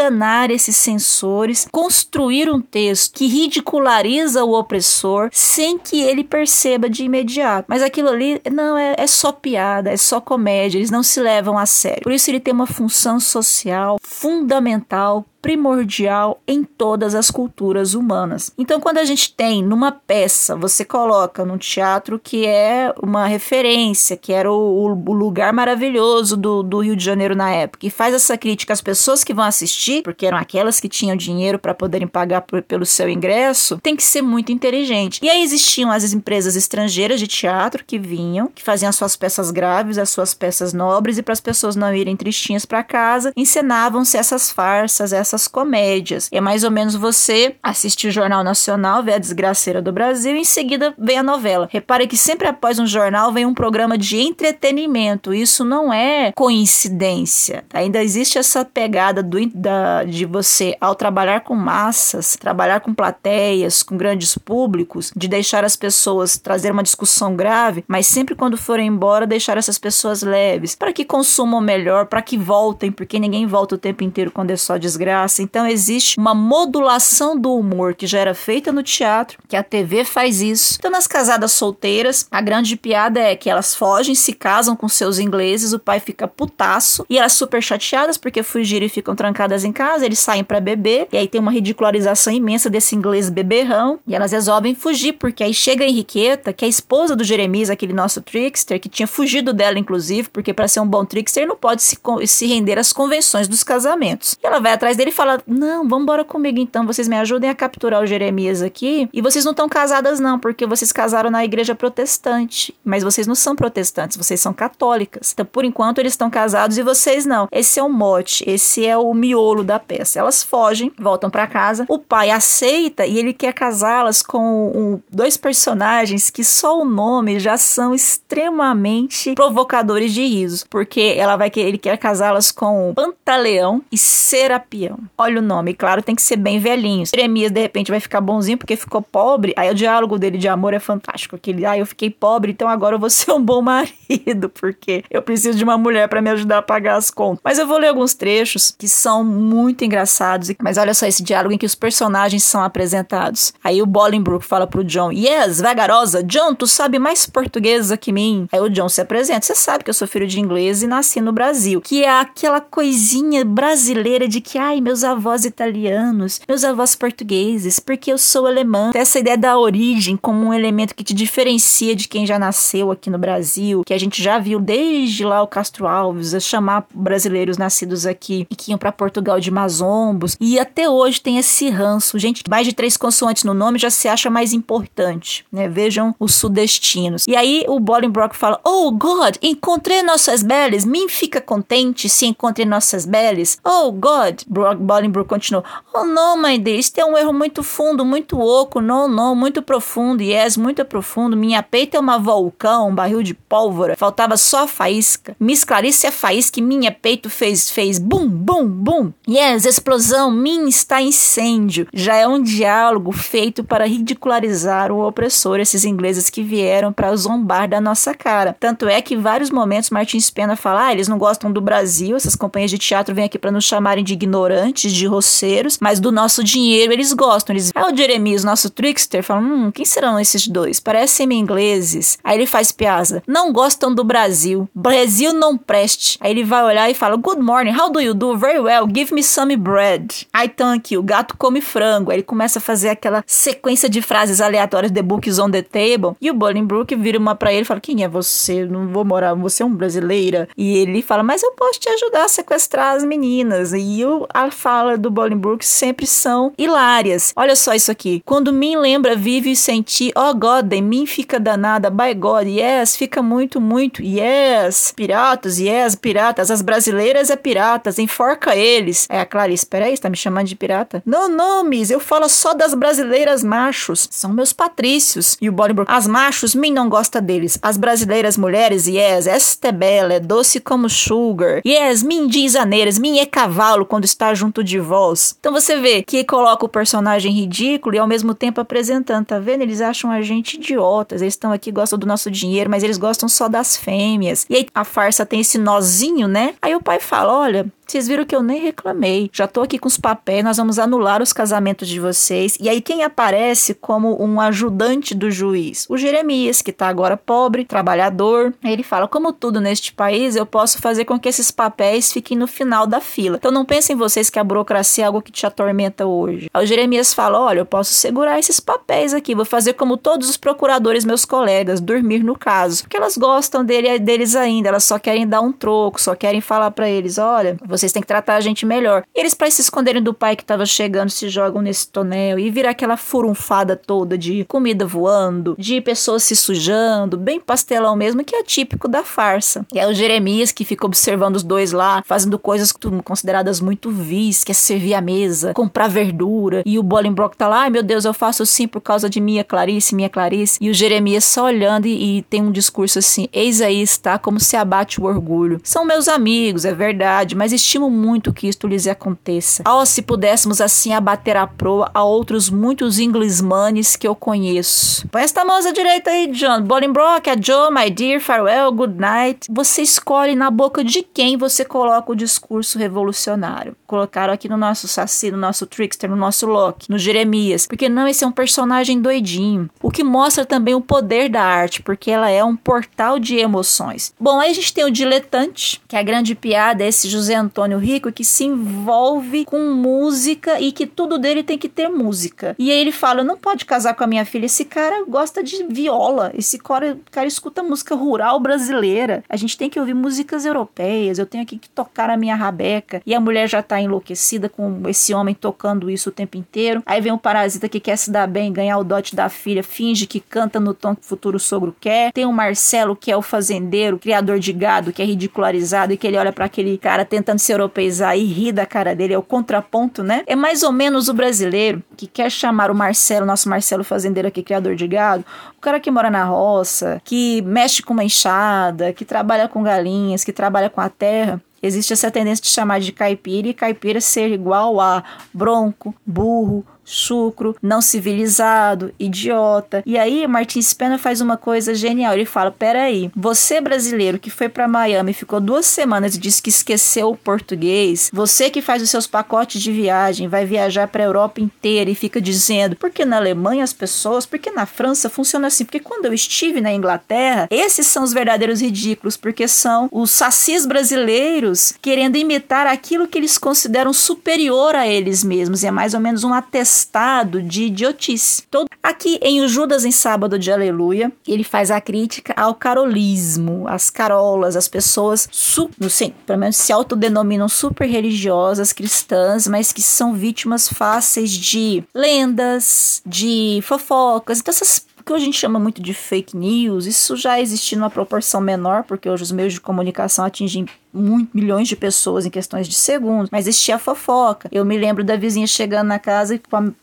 esses 0.50 0.76
censores, 0.76 1.66
construir 1.70 2.50
um 2.50 2.60
texto 2.60 3.14
que 3.14 3.26
ridiculariza 3.26 4.44
o 4.44 4.58
opressor 4.58 5.28
sem 5.32 5.78
que 5.78 6.00
ele 6.00 6.24
perceba 6.24 6.88
de 6.88 7.04
imediato. 7.04 7.66
Mas 7.68 7.82
aquilo 7.82 8.08
ali 8.08 8.40
não 8.50 8.76
é, 8.76 8.94
é 8.98 9.06
só 9.06 9.32
piada, 9.32 9.90
é 9.90 9.96
só 9.96 10.20
comédia, 10.20 10.78
eles 10.78 10.90
não 10.90 11.02
se 11.02 11.20
levam 11.20 11.58
a 11.58 11.66
sério. 11.66 12.02
Por 12.02 12.12
isso 12.12 12.30
ele 12.30 12.40
tem 12.40 12.52
uma 12.52 12.66
função 12.66 13.18
social 13.20 13.98
fundamental 14.02 15.26
primordial 15.42 16.40
em 16.46 16.62
todas 16.62 17.16
as 17.16 17.30
culturas 17.30 17.94
humanas. 17.94 18.52
Então, 18.56 18.80
quando 18.80 18.98
a 18.98 19.04
gente 19.04 19.34
tem 19.34 19.60
numa 19.62 19.90
peça, 19.90 20.54
você 20.54 20.84
coloca 20.84 21.44
num 21.44 21.58
teatro 21.58 22.18
que 22.18 22.46
é 22.46 22.94
uma 23.02 23.26
referência, 23.26 24.16
que 24.16 24.32
era 24.32 24.50
o, 24.50 24.84
o 24.84 25.12
lugar 25.12 25.52
maravilhoso 25.52 26.36
do, 26.36 26.62
do, 26.62 26.78
Rio 26.78 26.94
de 26.94 27.04
Janeiro 27.04 27.34
na 27.34 27.50
época, 27.50 27.86
e 27.86 27.90
faz 27.90 28.14
essa 28.14 28.38
crítica 28.38 28.72
às 28.72 28.80
pessoas 28.80 29.24
que 29.24 29.34
vão 29.34 29.44
assistir, 29.44 30.02
porque 30.02 30.26
eram 30.26 30.38
aquelas 30.38 30.78
que 30.78 30.88
tinham 30.88 31.16
dinheiro 31.16 31.58
para 31.58 31.74
poderem 31.74 32.06
pagar 32.06 32.42
por, 32.42 32.62
pelo 32.62 32.86
seu 32.86 33.08
ingresso, 33.08 33.78
tem 33.82 33.96
que 33.96 34.04
ser 34.04 34.22
muito 34.22 34.52
inteligente. 34.52 35.18
E 35.22 35.28
aí 35.28 35.42
existiam 35.42 35.90
as 35.90 36.12
empresas 36.12 36.54
estrangeiras 36.54 37.18
de 37.18 37.26
teatro 37.26 37.84
que 37.84 37.98
vinham, 37.98 38.46
que 38.54 38.62
faziam 38.62 38.88
as 38.88 38.96
suas 38.96 39.16
peças 39.16 39.50
graves, 39.50 39.98
as 39.98 40.10
suas 40.10 40.34
peças 40.34 40.72
nobres, 40.72 41.18
e 41.18 41.22
para 41.22 41.32
as 41.32 41.40
pessoas 41.40 41.74
não 41.74 41.92
irem 41.92 42.16
tristinhas 42.16 42.64
para 42.64 42.84
casa, 42.84 43.32
encenavam-se 43.36 44.16
essas 44.16 44.50
farsas, 44.50 45.12
essas 45.12 45.31
essas 45.32 45.48
comédias. 45.48 46.28
É 46.30 46.40
mais 46.40 46.62
ou 46.62 46.70
menos 46.70 46.94
você 46.94 47.56
assistir 47.62 48.08
o 48.08 48.10
Jornal 48.10 48.44
Nacional, 48.44 49.02
ver 49.02 49.14
a 49.14 49.18
desgraceira 49.18 49.80
do 49.80 49.92
Brasil 49.92 50.36
e 50.36 50.40
em 50.40 50.44
seguida 50.44 50.94
vem 50.98 51.18
a 51.18 51.22
novela. 51.22 51.68
Repare 51.70 52.06
que 52.06 52.16
sempre 52.16 52.46
após 52.46 52.78
um 52.78 52.86
jornal 52.86 53.32
vem 53.32 53.46
um 53.46 53.54
programa 53.54 53.96
de 53.96 54.18
entretenimento. 54.18 55.32
Isso 55.32 55.64
não 55.64 55.92
é 55.92 56.32
coincidência. 56.32 57.64
Ainda 57.72 58.02
existe 58.02 58.38
essa 58.38 58.64
pegada 58.64 59.22
do, 59.22 59.38
da, 59.54 60.04
de 60.04 60.26
você, 60.26 60.76
ao 60.80 60.94
trabalhar 60.94 61.40
com 61.40 61.54
massas, 61.54 62.36
trabalhar 62.36 62.80
com 62.80 62.94
plateias, 62.94 63.82
com 63.82 63.96
grandes 63.96 64.36
públicos, 64.36 65.12
de 65.16 65.28
deixar 65.28 65.64
as 65.64 65.76
pessoas 65.76 66.36
trazer 66.36 66.72
uma 66.72 66.82
discussão 66.82 67.34
grave, 67.34 67.84
mas 67.88 68.06
sempre 68.06 68.34
quando 68.34 68.56
forem 68.56 68.88
embora, 68.88 69.26
deixar 69.26 69.56
essas 69.56 69.78
pessoas 69.78 70.22
leves, 70.22 70.74
para 70.74 70.92
que 70.92 71.04
consumam 71.04 71.60
melhor, 71.60 72.06
para 72.06 72.20
que 72.20 72.36
voltem, 72.36 72.92
porque 72.92 73.18
ninguém 73.18 73.46
volta 73.46 73.76
o 73.76 73.78
tempo 73.78 74.04
inteiro 74.04 74.30
quando 74.30 74.50
é 74.50 74.56
só 74.56 74.76
desgraça 74.76 75.21
graça. 75.22 75.42
Então 75.42 75.66
existe 75.66 76.18
uma 76.18 76.34
modulação 76.34 77.38
do 77.38 77.54
humor 77.54 77.94
que 77.94 78.06
já 78.06 78.18
era 78.18 78.34
feita 78.34 78.72
no 78.72 78.82
teatro, 78.82 79.38
que 79.48 79.56
a 79.56 79.62
TV 79.62 80.04
faz 80.04 80.40
isso. 80.40 80.76
Então 80.78 80.90
nas 80.90 81.06
casadas 81.06 81.52
solteiras, 81.52 82.26
a 82.30 82.40
grande 82.40 82.76
piada 82.76 83.20
é 83.20 83.36
que 83.36 83.48
elas 83.48 83.74
fogem, 83.74 84.14
se 84.14 84.32
casam 84.32 84.74
com 84.74 84.88
seus 84.88 85.18
ingleses, 85.18 85.72
o 85.72 85.78
pai 85.78 86.00
fica 86.00 86.26
putaço 86.26 87.06
e 87.08 87.18
elas 87.18 87.32
super 87.32 87.62
chateadas 87.62 88.16
porque 88.16 88.42
fugiram 88.42 88.86
e 88.86 88.88
ficam 88.88 89.14
trancadas 89.14 89.64
em 89.64 89.72
casa, 89.72 90.04
eles 90.04 90.18
saem 90.18 90.44
para 90.44 90.60
beber 90.60 91.08
e 91.12 91.16
aí 91.16 91.28
tem 91.28 91.40
uma 91.40 91.52
ridicularização 91.52 92.32
imensa 92.32 92.68
desse 92.68 92.94
inglês 92.96 93.30
beberrão 93.30 93.98
e 94.06 94.14
elas 94.14 94.32
resolvem 94.32 94.74
fugir 94.74 95.14
porque 95.14 95.44
aí 95.44 95.54
chega 95.54 95.84
a 95.84 95.88
Henriqueta, 95.88 96.52
que 96.52 96.64
é 96.64 96.66
a 96.66 96.68
esposa 96.68 97.14
do 97.14 97.24
Jeremias, 97.24 97.70
aquele 97.70 97.92
nosso 97.92 98.20
trickster, 98.20 98.80
que 98.80 98.88
tinha 98.88 99.06
fugido 99.06 99.52
dela 99.52 99.78
inclusive, 99.78 100.28
porque 100.30 100.52
para 100.52 100.68
ser 100.68 100.80
um 100.80 100.86
bom 100.86 101.04
trickster 101.04 101.46
não 101.46 101.56
pode 101.56 101.82
se, 101.82 101.98
se 102.26 102.46
render 102.46 102.78
às 102.78 102.92
convenções 102.92 103.46
dos 103.48 103.62
casamentos. 103.62 104.36
E 104.42 104.46
ela 104.46 104.60
vai 104.60 104.72
atrás 104.72 104.96
dele 104.96 105.11
fala: 105.12 105.40
Não, 105.46 105.88
vamos 105.88 106.12
comigo 106.26 106.58
então, 106.58 106.86
vocês 106.86 107.08
me 107.08 107.16
ajudem 107.16 107.48
a 107.48 107.54
capturar 107.54 108.02
o 108.02 108.06
Jeremias 108.06 108.62
aqui. 108.62 109.08
E 109.12 109.20
vocês 109.22 109.44
não 109.44 109.52
estão 109.52 109.68
casadas, 109.68 110.20
não, 110.20 110.38
porque 110.38 110.66
vocês 110.66 110.92
casaram 110.92 111.30
na 111.30 111.44
igreja 111.44 111.74
protestante. 111.74 112.74
Mas 112.84 113.02
vocês 113.02 113.26
não 113.26 113.34
são 113.34 113.56
protestantes, 113.56 114.16
vocês 114.16 114.40
são 114.40 114.52
católicas. 114.52 115.32
Então, 115.32 115.46
por 115.46 115.64
enquanto, 115.64 115.98
eles 115.98 116.12
estão 116.12 116.30
casados 116.30 116.78
e 116.78 116.82
vocês 116.82 117.24
não. 117.24 117.48
Esse 117.50 117.78
é 117.78 117.82
o 117.82 117.88
mote, 117.88 118.44
esse 118.46 118.86
é 118.86 118.96
o 118.96 119.12
miolo 119.14 119.64
da 119.64 119.78
peça. 119.78 120.18
Elas 120.18 120.42
fogem, 120.42 120.92
voltam 120.98 121.30
para 121.30 121.46
casa. 121.46 121.84
O 121.88 121.98
pai 121.98 122.30
aceita 122.30 123.06
e 123.06 123.18
ele 123.18 123.32
quer 123.32 123.52
casá-las 123.52 124.22
com 124.22 124.72
um, 124.74 125.00
dois 125.10 125.36
personagens 125.36 126.30
que 126.30 126.44
só 126.44 126.80
o 126.80 126.84
nome 126.84 127.38
já 127.38 127.56
são 127.56 127.94
extremamente 127.94 129.34
provocadores 129.34 130.12
de 130.12 130.24
riso. 130.26 130.66
Porque 130.68 131.14
ela 131.16 131.36
vai 131.36 131.50
querer, 131.50 131.68
ele 131.68 131.78
quer 131.78 131.96
casá-las 131.96 132.50
com 132.50 132.92
Pantaleão 132.94 133.82
e 133.90 133.98
Serapião. 133.98 134.98
Olha 135.16 135.38
o 135.38 135.42
nome, 135.42 135.74
claro, 135.74 136.02
tem 136.02 136.14
que 136.14 136.22
ser 136.22 136.36
bem 136.36 136.58
velhinho. 136.58 137.04
Jeremias, 137.06 137.50
de 137.50 137.60
repente, 137.60 137.90
vai 137.90 138.00
ficar 138.00 138.20
bonzinho 138.20 138.58
porque 138.58 138.76
ficou 138.76 139.02
pobre. 139.02 139.52
Aí 139.56 139.70
o 139.70 139.74
diálogo 139.74 140.18
dele 140.18 140.38
de 140.38 140.48
amor 140.48 140.74
é 140.74 140.78
fantástico. 140.78 141.36
Aquele, 141.36 141.64
ah, 141.66 141.76
eu 141.76 141.86
fiquei 141.86 142.10
pobre, 142.10 142.52
então 142.52 142.68
agora 142.68 142.96
eu 142.96 142.98
vou 142.98 143.10
ser 143.10 143.32
um 143.32 143.42
bom 143.42 143.62
marido, 143.62 144.48
porque 144.48 145.04
eu 145.10 145.22
preciso 145.22 145.56
de 145.58 145.64
uma 145.64 145.78
mulher 145.78 146.08
para 146.08 146.20
me 146.20 146.30
ajudar 146.30 146.58
a 146.58 146.62
pagar 146.62 146.96
as 146.96 147.10
contas. 147.10 147.40
Mas 147.44 147.58
eu 147.58 147.66
vou 147.66 147.78
ler 147.78 147.88
alguns 147.88 148.14
trechos 148.14 148.74
que 148.76 148.88
são 148.88 149.24
muito 149.24 149.84
engraçados. 149.84 150.50
Mas 150.60 150.78
olha 150.78 150.94
só 150.94 151.06
esse 151.06 151.22
diálogo 151.22 151.54
em 151.54 151.58
que 151.58 151.66
os 151.66 151.74
personagens 151.74 152.42
são 152.44 152.62
apresentados. 152.62 153.52
Aí 153.62 153.82
o 153.82 153.86
Bolingbroke 153.86 154.44
fala 154.44 154.66
pro 154.66 154.84
John: 154.84 155.12
Yes, 155.12 155.60
vagarosa, 155.60 156.22
John, 156.22 156.54
tu 156.54 156.66
sabe 156.66 156.98
mais 156.98 157.26
português 157.26 157.88
do 157.88 157.98
que 157.98 158.12
mim. 158.12 158.46
Aí 158.52 158.60
o 158.60 158.68
John 158.68 158.88
se 158.88 159.00
apresenta: 159.00 159.46
Você 159.46 159.54
sabe 159.54 159.84
que 159.84 159.90
eu 159.90 159.94
sou 159.94 160.08
filho 160.08 160.26
de 160.26 160.40
inglês 160.40 160.82
e 160.82 160.86
nasci 160.86 161.20
no 161.20 161.32
Brasil. 161.32 161.80
Que 161.80 162.04
é 162.04 162.20
aquela 162.20 162.60
coisinha 162.60 163.44
brasileira 163.44 164.28
de 164.28 164.40
que, 164.40 164.58
ai, 164.58 164.80
meus 164.92 165.04
avós 165.04 165.46
italianos, 165.46 166.38
meus 166.46 166.62
avós 166.64 166.94
portugueses, 166.94 167.80
porque 167.80 168.12
eu 168.12 168.18
sou 168.18 168.46
alemã. 168.46 168.90
Essa 168.94 169.20
ideia 169.20 169.38
da 169.38 169.58
origem 169.58 170.18
como 170.18 170.44
um 170.44 170.52
elemento 170.52 170.94
que 170.94 171.02
te 171.02 171.14
diferencia 171.14 171.96
de 171.96 172.06
quem 172.06 172.26
já 172.26 172.38
nasceu 172.38 172.90
aqui 172.90 173.08
no 173.08 173.16
Brasil, 173.16 173.82
que 173.86 173.94
a 173.94 173.98
gente 173.98 174.22
já 174.22 174.38
viu 174.38 174.60
desde 174.60 175.24
lá 175.24 175.42
o 175.42 175.46
Castro 175.46 175.86
Alves 175.86 176.34
a 176.34 176.40
chamar 176.40 176.86
brasileiros 176.94 177.56
nascidos 177.56 178.04
aqui 178.04 178.46
e 178.50 178.54
que 178.54 178.70
iam 178.70 178.76
para 178.78 178.92
Portugal 178.92 179.40
de 179.40 179.50
mazombos. 179.50 180.36
E 180.38 180.58
até 180.58 180.90
hoje 180.90 181.22
tem 181.22 181.38
esse 181.38 181.70
ranço. 181.70 182.18
Gente, 182.18 182.42
mais 182.50 182.66
de 182.66 182.74
três 182.74 182.98
consoantes 182.98 183.44
no 183.44 183.54
nome 183.54 183.78
já 183.78 183.88
se 183.88 184.08
acha 184.08 184.28
mais 184.28 184.52
importante, 184.52 185.46
né? 185.50 185.68
Vejam 185.68 186.14
os 186.20 186.34
sudestinos. 186.34 187.26
E 187.26 187.34
aí 187.34 187.64
o 187.66 187.80
Bolingbroke 187.80 188.36
fala: 188.36 188.60
Oh 188.62 188.90
God, 188.90 189.36
encontrei 189.40 190.02
nossas 190.02 190.42
belas. 190.42 190.84
Mim 190.84 191.08
fica 191.08 191.40
contente 191.40 192.10
se 192.10 192.26
encontrei 192.26 192.66
nossas 192.66 193.06
belas. 193.06 193.58
Oh 193.64 193.90
God, 193.90 194.42
Bolingbroke 194.82 195.28
continuou. 195.28 195.64
Oh, 195.94 196.04
não, 196.04 196.40
my 196.40 196.58
dear, 196.58 196.78
isso 196.78 196.92
é 196.96 197.04
um 197.04 197.16
erro 197.16 197.32
muito 197.32 197.62
fundo, 197.62 198.04
muito 198.04 198.38
oco, 198.38 198.80
não, 198.80 199.08
não, 199.08 199.34
muito 199.34 199.62
profundo, 199.62 200.22
yes, 200.22 200.56
muito 200.56 200.84
profundo. 200.84 201.36
Minha 201.36 201.62
peita 201.62 201.96
é 201.96 202.00
uma 202.00 202.18
vulcão, 202.18 202.88
um 202.88 202.94
barril 202.94 203.22
de 203.22 203.34
pólvora. 203.34 203.96
Faltava 203.96 204.36
só 204.36 204.64
a 204.64 204.68
faísca. 204.68 205.36
Miss 205.38 205.64
Clarice 205.64 206.06
é 206.06 206.10
faísca 206.10 206.58
e 206.58 206.62
minha 206.62 206.92
peito 206.92 207.30
fez, 207.30 207.70
fez 207.70 207.98
bum, 207.98 208.28
bum, 208.28 208.66
bum. 208.66 209.12
Yes, 209.28 209.64
explosão, 209.64 210.30
minha 210.30 210.68
está 210.68 211.00
incêndio. 211.00 211.86
Já 211.92 212.16
é 212.16 212.26
um 212.26 212.42
diálogo 212.42 213.12
feito 213.12 213.64
para 213.64 213.86
ridicularizar 213.86 214.90
o 214.90 215.06
opressor, 215.06 215.60
esses 215.60 215.84
ingleses 215.84 216.28
que 216.28 216.42
vieram 216.42 216.92
para 216.92 217.14
zombar 217.16 217.68
da 217.68 217.80
nossa 217.80 218.14
cara. 218.14 218.56
Tanto 218.58 218.88
é 218.88 219.00
que 219.00 219.14
em 219.14 219.20
vários 219.20 219.50
momentos 219.50 219.90
Martins 219.90 220.30
Pena 220.30 220.56
fala, 220.56 220.86
ah, 220.86 220.92
eles 220.92 221.08
não 221.08 221.18
gostam 221.18 221.52
do 221.52 221.60
Brasil, 221.60 222.16
essas 222.16 222.34
companhias 222.34 222.70
de 222.70 222.78
teatro 222.78 223.14
vêm 223.14 223.24
aqui 223.24 223.38
para 223.38 223.50
nos 223.50 223.64
chamarem 223.64 224.04
de 224.04 224.14
ignorantes, 224.14 224.61
de 224.70 225.06
roceiros, 225.06 225.78
mas 225.80 225.98
do 225.98 226.12
nosso 226.12 226.44
dinheiro 226.44 226.92
eles 226.92 227.12
gostam. 227.12 227.54
Eles, 227.54 227.72
ah, 227.74 227.90
o 227.92 227.96
Jeremias, 227.96 228.44
nosso 228.44 228.70
trickster, 228.70 229.22
fala, 229.22 229.40
hum, 229.40 229.70
quem 229.72 229.84
serão 229.84 230.20
esses 230.20 230.46
dois? 230.46 230.78
Parecem 230.78 231.32
ingleses. 231.32 232.18
Aí 232.22 232.36
ele 232.36 232.46
faz 232.46 232.70
piada, 232.70 233.22
não 233.26 233.52
gostam 233.52 233.94
do 233.94 234.04
Brasil. 234.04 234.68
Brasil 234.74 235.32
não 235.32 235.56
preste. 235.56 236.18
Aí 236.20 236.30
ele 236.30 236.44
vai 236.44 236.62
olhar 236.64 236.90
e 236.90 236.94
fala, 236.94 237.16
good 237.16 237.40
morning, 237.40 237.72
how 237.72 237.90
do 237.90 238.00
you 238.00 238.14
do? 238.14 238.36
Very 238.36 238.58
well, 238.58 238.86
give 238.86 239.14
me 239.14 239.22
some 239.22 239.56
bread. 239.56 240.26
I 240.34 240.48
thank 240.48 240.92
you, 240.92 241.00
o 241.00 241.02
gato 241.02 241.36
come 241.36 241.60
frango. 241.60 242.10
Aí 242.10 242.18
ele 242.18 242.22
começa 242.22 242.58
a 242.58 242.62
fazer 242.62 242.90
aquela 242.90 243.24
sequência 243.26 243.88
de 243.88 244.02
frases 244.02 244.40
aleatórias, 244.40 244.92
the 244.92 245.02
books 245.02 245.38
on 245.38 245.50
the 245.50 245.62
table. 245.62 246.16
E 246.20 246.30
o 246.30 246.34
Bolingbroke 246.34 246.94
vira 246.94 247.18
uma 247.18 247.34
pra 247.34 247.52
ele 247.52 247.62
e 247.62 247.64
fala, 247.64 247.80
quem 247.80 248.04
é 248.04 248.08
você? 248.08 248.64
Não 248.64 248.88
vou 248.88 249.04
morar, 249.04 249.34
você 249.34 249.62
é 249.62 249.66
um 249.66 249.74
brasileira. 249.74 250.48
E 250.56 250.76
ele 250.78 251.02
fala, 251.02 251.22
mas 251.22 251.42
eu 251.42 251.52
posso 251.52 251.80
te 251.80 251.88
ajudar 251.88 252.24
a 252.24 252.28
sequestrar 252.28 252.94
as 252.94 253.04
meninas. 253.04 253.72
E 253.72 254.04
o, 254.04 254.26
a 254.32 254.50
fala 254.52 254.96
do 254.96 255.10
Bolingbroke 255.10 255.66
sempre 255.66 256.06
são 256.06 256.52
hilárias. 256.56 257.32
Olha 257.34 257.56
só 257.56 257.74
isso 257.74 257.90
aqui. 257.90 258.22
Quando 258.24 258.52
mim 258.52 258.76
lembra, 258.76 259.16
vive 259.16 259.50
e 259.50 259.56
senti, 259.56 260.12
oh 260.14 260.34
God, 260.34 260.72
em 260.72 260.82
mim 260.82 261.06
fica 261.06 261.40
danada, 261.40 261.90
by 261.90 262.14
God, 262.14 262.46
yes, 262.46 262.96
fica 262.96 263.22
muito, 263.22 263.60
muito, 263.60 264.02
yes. 264.02 264.92
Piratas, 264.94 265.58
yes, 265.58 265.94
piratas. 265.94 266.50
As 266.50 266.62
brasileiras 266.62 267.30
é 267.30 267.36
piratas, 267.36 267.98
enforca 267.98 268.54
eles. 268.54 269.06
É 269.10 269.20
a 269.20 269.26
Clarice, 269.26 269.66
peraí, 269.66 269.96
você 269.96 270.02
tá 270.02 270.10
me 270.10 270.16
chamando 270.16 270.46
de 270.46 270.56
pirata? 270.56 271.02
Não, 271.04 271.28
não, 271.28 271.64
Miss, 271.64 271.90
eu 271.90 272.00
falo 272.00 272.28
só 272.28 272.54
das 272.54 272.74
brasileiras 272.74 273.42
machos. 273.42 274.08
São 274.10 274.32
meus 274.32 274.52
patrícios. 274.52 275.36
E 275.40 275.48
o 275.48 275.52
Bolingbroke, 275.52 275.90
as 275.90 276.06
machos, 276.06 276.54
mim 276.54 276.72
não 276.72 276.88
gosta 276.88 277.20
deles. 277.20 277.58
As 277.62 277.76
brasileiras 277.76 278.36
mulheres, 278.36 278.86
yes, 278.86 279.26
esta 279.26 279.68
é 279.68 279.72
bela, 279.72 280.14
é 280.14 280.20
doce 280.20 280.60
como 280.60 280.88
sugar. 280.88 281.62
Yes, 281.66 282.02
mim 282.02 282.26
diz 282.26 282.54
aneiras, 282.54 282.98
mim 282.98 283.18
é 283.18 283.26
cavalo 283.26 283.86
quando 283.86 284.04
está 284.04 284.34
junto 284.42 284.64
de 284.64 284.80
vós. 284.80 285.36
Então 285.38 285.52
você 285.52 285.76
vê 285.76 286.02
que 286.02 286.24
coloca 286.24 286.66
o 286.66 286.68
personagem 286.68 287.32
ridículo 287.32 287.94
e 287.94 287.98
ao 287.98 288.08
mesmo 288.08 288.34
tempo 288.34 288.60
apresentando, 288.60 289.24
tá 289.24 289.38
vendo? 289.38 289.62
Eles 289.62 289.80
acham 289.80 290.10
a 290.10 290.20
gente 290.20 290.54
idiotas. 290.54 291.22
Eles 291.22 291.34
estão 291.34 291.52
aqui, 291.52 291.70
gostam 291.70 291.96
do 291.96 292.06
nosso 292.06 292.28
dinheiro, 292.28 292.68
mas 292.68 292.82
eles 292.82 292.98
gostam 292.98 293.28
só 293.28 293.48
das 293.48 293.76
fêmeas. 293.76 294.44
E 294.50 294.56
aí 294.56 294.66
a 294.74 294.84
farsa 294.84 295.24
tem 295.24 295.40
esse 295.40 295.58
nozinho, 295.58 296.26
né? 296.26 296.54
Aí 296.60 296.74
o 296.74 296.82
pai 296.82 296.98
fala: 296.98 297.32
olha, 297.32 297.66
vocês 297.92 298.08
viram 298.08 298.24
que 298.24 298.34
eu 298.34 298.42
nem 298.42 298.58
reclamei. 298.58 299.28
Já 299.34 299.46
tô 299.46 299.60
aqui 299.60 299.78
com 299.78 299.86
os 299.86 299.98
papéis, 299.98 300.42
nós 300.42 300.56
vamos 300.56 300.78
anular 300.78 301.20
os 301.20 301.30
casamentos 301.30 301.86
de 301.86 302.00
vocês. 302.00 302.56
E 302.58 302.66
aí 302.66 302.80
quem 302.80 303.04
aparece 303.04 303.74
como 303.74 304.16
um 304.22 304.40
ajudante 304.40 305.14
do 305.14 305.30
juiz? 305.30 305.84
O 305.90 305.98
Jeremias, 305.98 306.62
que 306.62 306.72
tá 306.72 306.88
agora 306.88 307.18
pobre, 307.18 307.66
trabalhador. 307.66 308.54
Ele 308.64 308.82
fala: 308.82 309.06
"Como 309.06 309.30
tudo 309.30 309.60
neste 309.60 309.92
país, 309.92 310.36
eu 310.36 310.46
posso 310.46 310.78
fazer 310.78 311.04
com 311.04 311.20
que 311.20 311.28
esses 311.28 311.50
papéis 311.50 312.10
fiquem 312.10 312.34
no 312.34 312.46
final 312.46 312.86
da 312.86 312.98
fila. 312.98 313.36
Então 313.36 313.52
não 313.52 313.66
pensem 313.66 313.94
vocês 313.94 314.30
que 314.30 314.38
a 314.38 314.44
burocracia 314.44 315.04
é 315.04 315.06
algo 315.06 315.20
que 315.20 315.30
te 315.30 315.44
atormenta 315.44 316.06
hoje." 316.06 316.48
Aí 316.54 316.64
o 316.64 316.66
Jeremias 316.66 317.12
fala: 317.12 317.38
"Olha, 317.38 317.58
eu 317.58 317.66
posso 317.66 317.92
segurar 317.92 318.38
esses 318.38 318.58
papéis 318.58 319.12
aqui, 319.12 319.34
vou 319.34 319.44
fazer 319.44 319.74
como 319.74 319.98
todos 319.98 320.30
os 320.30 320.38
procuradores 320.38 321.04
meus 321.04 321.26
colegas, 321.26 321.78
dormir 321.78 322.24
no 322.24 322.38
caso, 322.38 322.84
porque 322.84 322.96
elas 322.96 323.18
gostam 323.18 323.62
dele 323.62 323.98
deles 323.98 324.34
ainda, 324.34 324.70
elas 324.70 324.84
só 324.84 324.98
querem 324.98 325.28
dar 325.28 325.42
um 325.42 325.52
troco, 325.52 326.00
só 326.00 326.14
querem 326.14 326.40
falar 326.40 326.70
para 326.70 326.88
eles: 326.88 327.18
"Olha, 327.18 327.58
você 327.66 327.81
vocês 327.82 327.92
têm 327.92 328.02
que 328.02 328.08
tratar 328.08 328.36
a 328.36 328.40
gente 328.40 328.64
melhor. 328.64 329.02
E 329.14 329.20
eles, 329.20 329.34
para 329.34 329.50
se 329.50 329.60
esconderem 329.60 330.02
do 330.02 330.14
pai 330.14 330.36
que 330.36 330.44
tava 330.44 330.64
chegando, 330.64 331.10
se 331.10 331.28
jogam 331.28 331.60
nesse 331.60 331.88
tonel 331.88 332.38
e 332.38 332.50
vira 332.50 332.70
aquela 332.70 332.96
furunfada 332.96 333.76
toda 333.76 334.16
de 334.16 334.44
comida 334.44 334.86
voando, 334.86 335.56
de 335.58 335.80
pessoas 335.80 336.22
se 336.22 336.36
sujando, 336.36 337.16
bem 337.16 337.40
pastelão 337.40 337.96
mesmo, 337.96 338.24
que 338.24 338.36
é 338.36 338.42
típico 338.42 338.86
da 338.86 339.02
farsa. 339.02 339.66
E 339.72 339.78
é 339.78 339.86
o 339.86 339.92
Jeremias 339.92 340.52
que 340.52 340.64
fica 340.64 340.86
observando 340.86 341.36
os 341.36 341.42
dois 341.42 341.72
lá, 341.72 342.02
fazendo 342.06 342.38
coisas 342.38 342.72
consideradas 343.04 343.60
muito 343.60 343.90
vis, 343.90 344.44
que 344.44 344.52
é 344.52 344.54
servir 344.54 344.94
a 344.94 345.00
mesa, 345.00 345.52
comprar 345.54 345.88
verdura. 345.88 346.62
E 346.64 346.78
o 346.78 346.82
Bolingbroke 346.82 347.36
tá 347.36 347.48
lá, 347.48 347.62
ai 347.62 347.70
meu 347.70 347.82
Deus, 347.82 348.04
eu 348.04 348.14
faço 348.14 348.46
sim 348.46 348.68
por 348.68 348.80
causa 348.80 349.10
de 349.10 349.20
minha 349.20 349.42
Clarice, 349.42 349.94
minha 349.94 350.08
Clarice. 350.08 350.58
E 350.60 350.70
o 350.70 350.74
Jeremias 350.74 351.24
só 351.24 351.46
olhando 351.46 351.86
e, 351.86 352.18
e 352.18 352.22
tem 352.22 352.42
um 352.42 352.52
discurso 352.52 352.98
assim: 352.98 353.28
eis 353.32 353.60
aí 353.60 353.82
está 353.82 354.18
como 354.18 354.38
se 354.38 354.56
abate 354.56 355.00
o 355.00 355.04
orgulho. 355.04 355.60
São 355.64 355.84
meus 355.84 356.06
amigos, 356.06 356.64
é 356.64 356.72
verdade, 356.72 357.34
mas 357.34 357.52
estimo 357.72 357.88
muito 357.88 358.34
que 358.34 358.46
isto 358.46 358.66
lhes 358.66 358.86
aconteça. 358.86 359.62
Oh, 359.66 359.86
se 359.86 360.02
pudéssemos 360.02 360.60
assim 360.60 360.92
abater 360.92 361.36
a 361.38 361.46
proa 361.46 361.90
a 361.94 362.04
outros 362.04 362.50
muitos 362.50 362.98
inglesmanes 362.98 363.96
que 363.96 364.06
eu 364.06 364.14
conheço. 364.14 365.08
Põe 365.08 365.22
esta 365.22 365.42
à 365.42 365.72
direita 365.72 366.10
aí, 366.10 366.26
John. 366.28 366.62
Bolingbroke, 366.62 367.30
a 367.30 367.36
Joe, 367.40 367.72
my 367.72 367.88
dear, 367.88 368.20
farewell, 368.20 368.70
good 368.72 368.94
night. 368.98 369.46
Você 369.50 369.80
escolhe 369.82 370.34
na 370.34 370.50
boca 370.50 370.84
de 370.84 371.02
quem 371.02 371.38
você 371.38 371.64
coloca 371.64 372.12
o 372.12 372.16
discurso 372.16 372.78
revolucionário. 372.78 373.74
Colocaram 373.92 374.32
aqui 374.32 374.48
no 374.48 374.56
nosso 374.56 374.86
Saci, 374.86 375.30
no 375.30 375.38
nosso 375.38 375.66
Trickster, 375.66 376.08
no 376.08 376.16
nosso 376.16 376.46
Loki, 376.46 376.90
no 376.90 376.98
Jeremias. 376.98 377.66
Porque 377.66 377.88
não, 377.88 378.06
esse 378.06 378.22
é 378.22 378.26
um 378.26 378.32
personagem 378.32 379.00
doidinho. 379.00 379.68
O 379.82 379.90
que 379.90 380.04
mostra 380.04 380.46
também 380.46 380.74
o 380.74 380.80
poder 380.80 381.28
da 381.28 381.42
arte, 381.42 381.82
porque 381.82 382.10
ela 382.10 382.30
é 382.30 382.44
um 382.44 382.54
portal 382.54 383.18
de 383.18 383.36
emoções. 383.38 384.12
Bom, 384.20 384.38
aí 384.40 384.50
a 384.50 384.54
gente 384.54 384.72
tem 384.72 384.84
o 384.84 384.90
diletante, 384.90 385.82
que 385.88 385.96
é 385.96 385.98
a 385.98 386.02
grande 386.02 386.34
piada, 386.34 386.84
esse 386.84 387.08
José 387.08 387.34
Antônio 387.34 387.62
Antônio 387.62 387.78
Rico 387.78 388.10
que 388.10 388.24
se 388.24 388.44
envolve 388.44 389.44
com 389.44 389.72
música 389.72 390.60
e 390.60 390.72
que 390.72 390.86
tudo 390.86 391.18
dele 391.18 391.42
tem 391.42 391.56
que 391.56 391.68
ter 391.68 391.88
música. 391.88 392.56
E 392.58 392.70
aí 392.70 392.78
ele 392.78 392.92
fala: 392.92 393.22
não 393.22 393.36
pode 393.36 393.64
casar 393.64 393.94
com 393.94 394.04
a 394.04 394.06
minha 394.06 394.24
filha. 394.24 394.46
Esse 394.46 394.64
cara 394.64 395.04
gosta 395.06 395.42
de 395.42 395.64
viola. 395.64 396.32
Esse 396.34 396.58
cara, 396.58 396.98
cara 397.10 397.26
escuta 397.26 397.62
música 397.62 397.94
rural 397.94 398.40
brasileira. 398.40 399.22
A 399.28 399.36
gente 399.36 399.56
tem 399.56 399.70
que 399.70 399.78
ouvir 399.78 399.94
músicas 399.94 400.44
europeias. 400.44 401.18
Eu 401.18 401.26
tenho 401.26 401.44
aqui 401.44 401.58
que 401.58 401.68
tocar 401.68 402.10
a 402.10 402.16
minha 402.16 402.34
rabeca. 402.34 403.02
E 403.06 403.14
a 403.14 403.20
mulher 403.20 403.48
já 403.48 403.62
tá 403.62 403.80
enlouquecida 403.84 404.48
com 404.48 404.82
esse 404.88 405.14
homem 405.14 405.34
tocando 405.34 405.90
isso 405.90 406.08
o 406.08 406.12
tempo 406.12 406.36
inteiro. 406.36 406.82
Aí 406.86 407.00
vem 407.00 407.12
um 407.12 407.18
parasita 407.18 407.68
que 407.68 407.80
quer 407.80 407.96
se 407.96 408.10
dar 408.10 408.26
bem, 408.26 408.52
ganhar 408.52 408.78
o 408.78 408.84
dote 408.84 409.14
da 409.14 409.28
filha, 409.28 409.62
finge 409.62 410.06
que 410.06 410.20
canta 410.20 410.58
no 410.58 410.74
tom 410.74 410.94
que 410.94 411.02
o 411.02 411.04
futuro 411.04 411.38
sogro 411.38 411.74
quer. 411.80 412.12
Tem 412.12 412.24
o 412.24 412.32
Marcelo, 412.32 412.96
que 412.96 413.10
é 413.10 413.16
o 413.16 413.22
fazendeiro, 413.22 413.98
criador 413.98 414.38
de 414.38 414.52
gado, 414.52 414.92
que 414.92 415.02
é 415.02 415.04
ridicularizado 415.04 415.92
e 415.92 415.96
que 415.96 416.06
ele 416.06 416.16
olha 416.16 416.32
para 416.32 416.44
aquele 416.44 416.76
cara 416.78 417.04
tentando 417.04 417.38
se 417.38 417.52
europeizar 417.52 418.16
e 418.16 418.24
rir 418.24 418.52
da 418.52 418.66
cara 418.66 418.94
dele, 418.94 419.14
é 419.14 419.18
o 419.18 419.22
contraponto, 419.22 420.02
né? 420.02 420.22
É 420.26 420.36
mais 420.36 420.62
ou 420.62 420.72
menos 420.72 421.08
o 421.08 421.14
brasileiro 421.14 421.82
que 421.96 422.06
quer 422.06 422.30
chamar 422.30 422.70
o 422.70 422.74
Marcelo, 422.74 423.26
nosso 423.26 423.48
Marcelo 423.48 423.84
fazendeiro 423.84 424.28
aqui, 424.28 424.42
criador 424.42 424.74
de 424.74 424.86
gado, 424.86 425.24
o 425.56 425.60
cara 425.60 425.80
que 425.80 425.90
mora 425.90 426.10
na 426.10 426.24
roça, 426.24 427.00
que 427.04 427.42
mexe 427.42 427.82
com 427.82 427.92
uma 427.92 428.04
enxada, 428.04 428.92
que 428.92 429.04
trabalha 429.04 429.48
com 429.48 429.62
galinhas, 429.62 430.24
que 430.24 430.32
trabalha 430.32 430.70
com 430.70 430.80
a 430.80 430.88
terra, 430.88 431.40
existe 431.62 431.92
essa 431.92 432.10
tendência 432.10 432.42
de 432.42 432.50
chamar 432.50 432.80
de 432.80 432.92
caipira 432.92 433.48
e 433.48 433.54
caipira 433.54 434.00
ser 434.00 434.30
igual 434.30 434.80
a 434.80 435.04
bronco, 435.32 435.94
burro, 436.04 436.64
chucro, 436.84 437.56
não 437.62 437.80
civilizado, 437.80 438.92
idiota. 438.98 439.82
E 439.86 439.98
aí 439.98 440.26
Martins 440.26 440.72
Pena 440.72 440.98
faz 440.98 441.20
uma 441.20 441.36
coisa 441.36 441.74
genial. 441.74 442.14
Ele 442.14 442.24
fala: 442.24 442.50
"Peraí, 442.50 443.10
você 443.14 443.60
brasileiro 443.60 444.18
que 444.18 444.30
foi 444.30 444.48
para 444.48 444.68
Miami, 444.68 445.12
ficou 445.12 445.40
duas 445.40 445.66
semanas 445.66 446.14
e 446.14 446.18
disse 446.18 446.42
que 446.42 446.50
esqueceu 446.50 447.10
o 447.10 447.16
português, 447.16 448.10
você 448.12 448.50
que 448.50 448.62
faz 448.62 448.82
os 448.82 448.90
seus 448.90 449.06
pacotes 449.06 449.62
de 449.62 449.72
viagem, 449.72 450.28
vai 450.28 450.44
viajar 450.44 450.88
para 450.88 451.02
a 451.02 451.06
Europa 451.06 451.40
inteira 451.40 451.90
e 451.90 451.94
fica 451.94 452.20
dizendo: 452.20 452.76
porque 452.76 453.04
na 453.04 453.16
Alemanha 453.16 453.64
as 453.64 453.72
pessoas, 453.72 454.26
porque 454.26 454.50
na 454.50 454.66
França 454.66 455.08
funciona 455.08 455.46
assim, 455.46 455.64
porque 455.64 455.80
quando 455.80 456.06
eu 456.06 456.12
estive 456.12 456.60
na 456.60 456.72
Inglaterra, 456.72 457.46
esses 457.50 457.86
são 457.86 458.02
os 458.02 458.12
verdadeiros 458.12 458.60
ridículos, 458.60 459.16
porque 459.16 459.46
são 459.46 459.88
os 459.90 460.10
sacis 460.10 460.66
brasileiros 460.66 461.74
querendo 461.80 462.16
imitar 462.16 462.66
aquilo 462.66 463.08
que 463.08 463.18
eles 463.18 463.38
consideram 463.38 463.92
superior 463.92 464.74
a 464.74 464.86
eles 464.86 465.22
mesmos. 465.24 465.62
E 465.62 465.66
é 465.66 465.70
mais 465.70 465.94
ou 465.94 466.00
menos 466.00 466.24
um 466.24 466.32
atestado 466.32 466.71
estado 466.72 467.42
de 467.42 467.64
idiotice. 467.64 468.42
Todo... 468.50 468.68
Aqui 468.82 469.18
em 469.22 469.40
O 469.42 469.48
Judas 469.48 469.84
em 469.84 469.92
Sábado 469.92 470.38
de 470.38 470.50
Aleluia, 470.50 471.12
ele 471.26 471.44
faz 471.44 471.70
a 471.70 471.80
crítica 471.80 472.34
ao 472.36 472.54
carolismo, 472.54 473.66
as 473.68 473.90
carolas, 473.90 474.56
as 474.56 474.68
pessoas, 474.68 475.28
su... 475.30 475.70
sim, 475.88 476.12
pelo 476.26 476.38
menos 476.38 476.56
se 476.56 476.72
autodenominam 476.72 477.48
super 477.48 477.86
religiosas, 477.86 478.72
cristãs, 478.72 479.46
mas 479.46 479.72
que 479.72 479.82
são 479.82 480.14
vítimas 480.14 480.68
fáceis 480.68 481.30
de 481.30 481.84
lendas, 481.94 483.02
de 483.06 483.60
fofocas, 483.62 484.40
então 484.40 484.52
essas 484.52 484.86
o 485.02 485.04
que 485.04 485.12
a 485.12 485.18
gente 485.18 485.36
chama 485.36 485.58
muito 485.58 485.82
de 485.82 485.92
fake 485.92 486.36
news, 486.36 486.86
isso 486.86 487.16
já 487.16 487.40
existe 487.40 487.74
numa 487.74 487.90
proporção 487.90 488.40
menor, 488.40 488.84
porque 488.84 489.10
hoje 489.10 489.24
os 489.24 489.32
meios 489.32 489.52
de 489.52 489.60
comunicação 489.60 490.24
atingem 490.24 490.64
muito, 490.92 491.30
milhões 491.34 491.68
de 491.68 491.76
pessoas 491.76 492.26
em 492.26 492.30
questões 492.30 492.68
de 492.68 492.74
segundos, 492.74 493.30
mas 493.30 493.46
existia 493.46 493.78
fofoca. 493.78 494.48
Eu 494.52 494.64
me 494.64 494.76
lembro 494.76 495.02
da 495.02 495.16
vizinha 495.16 495.46
chegando 495.46 495.88
na 495.88 495.98
casa 495.98 496.34
e 496.34 496.40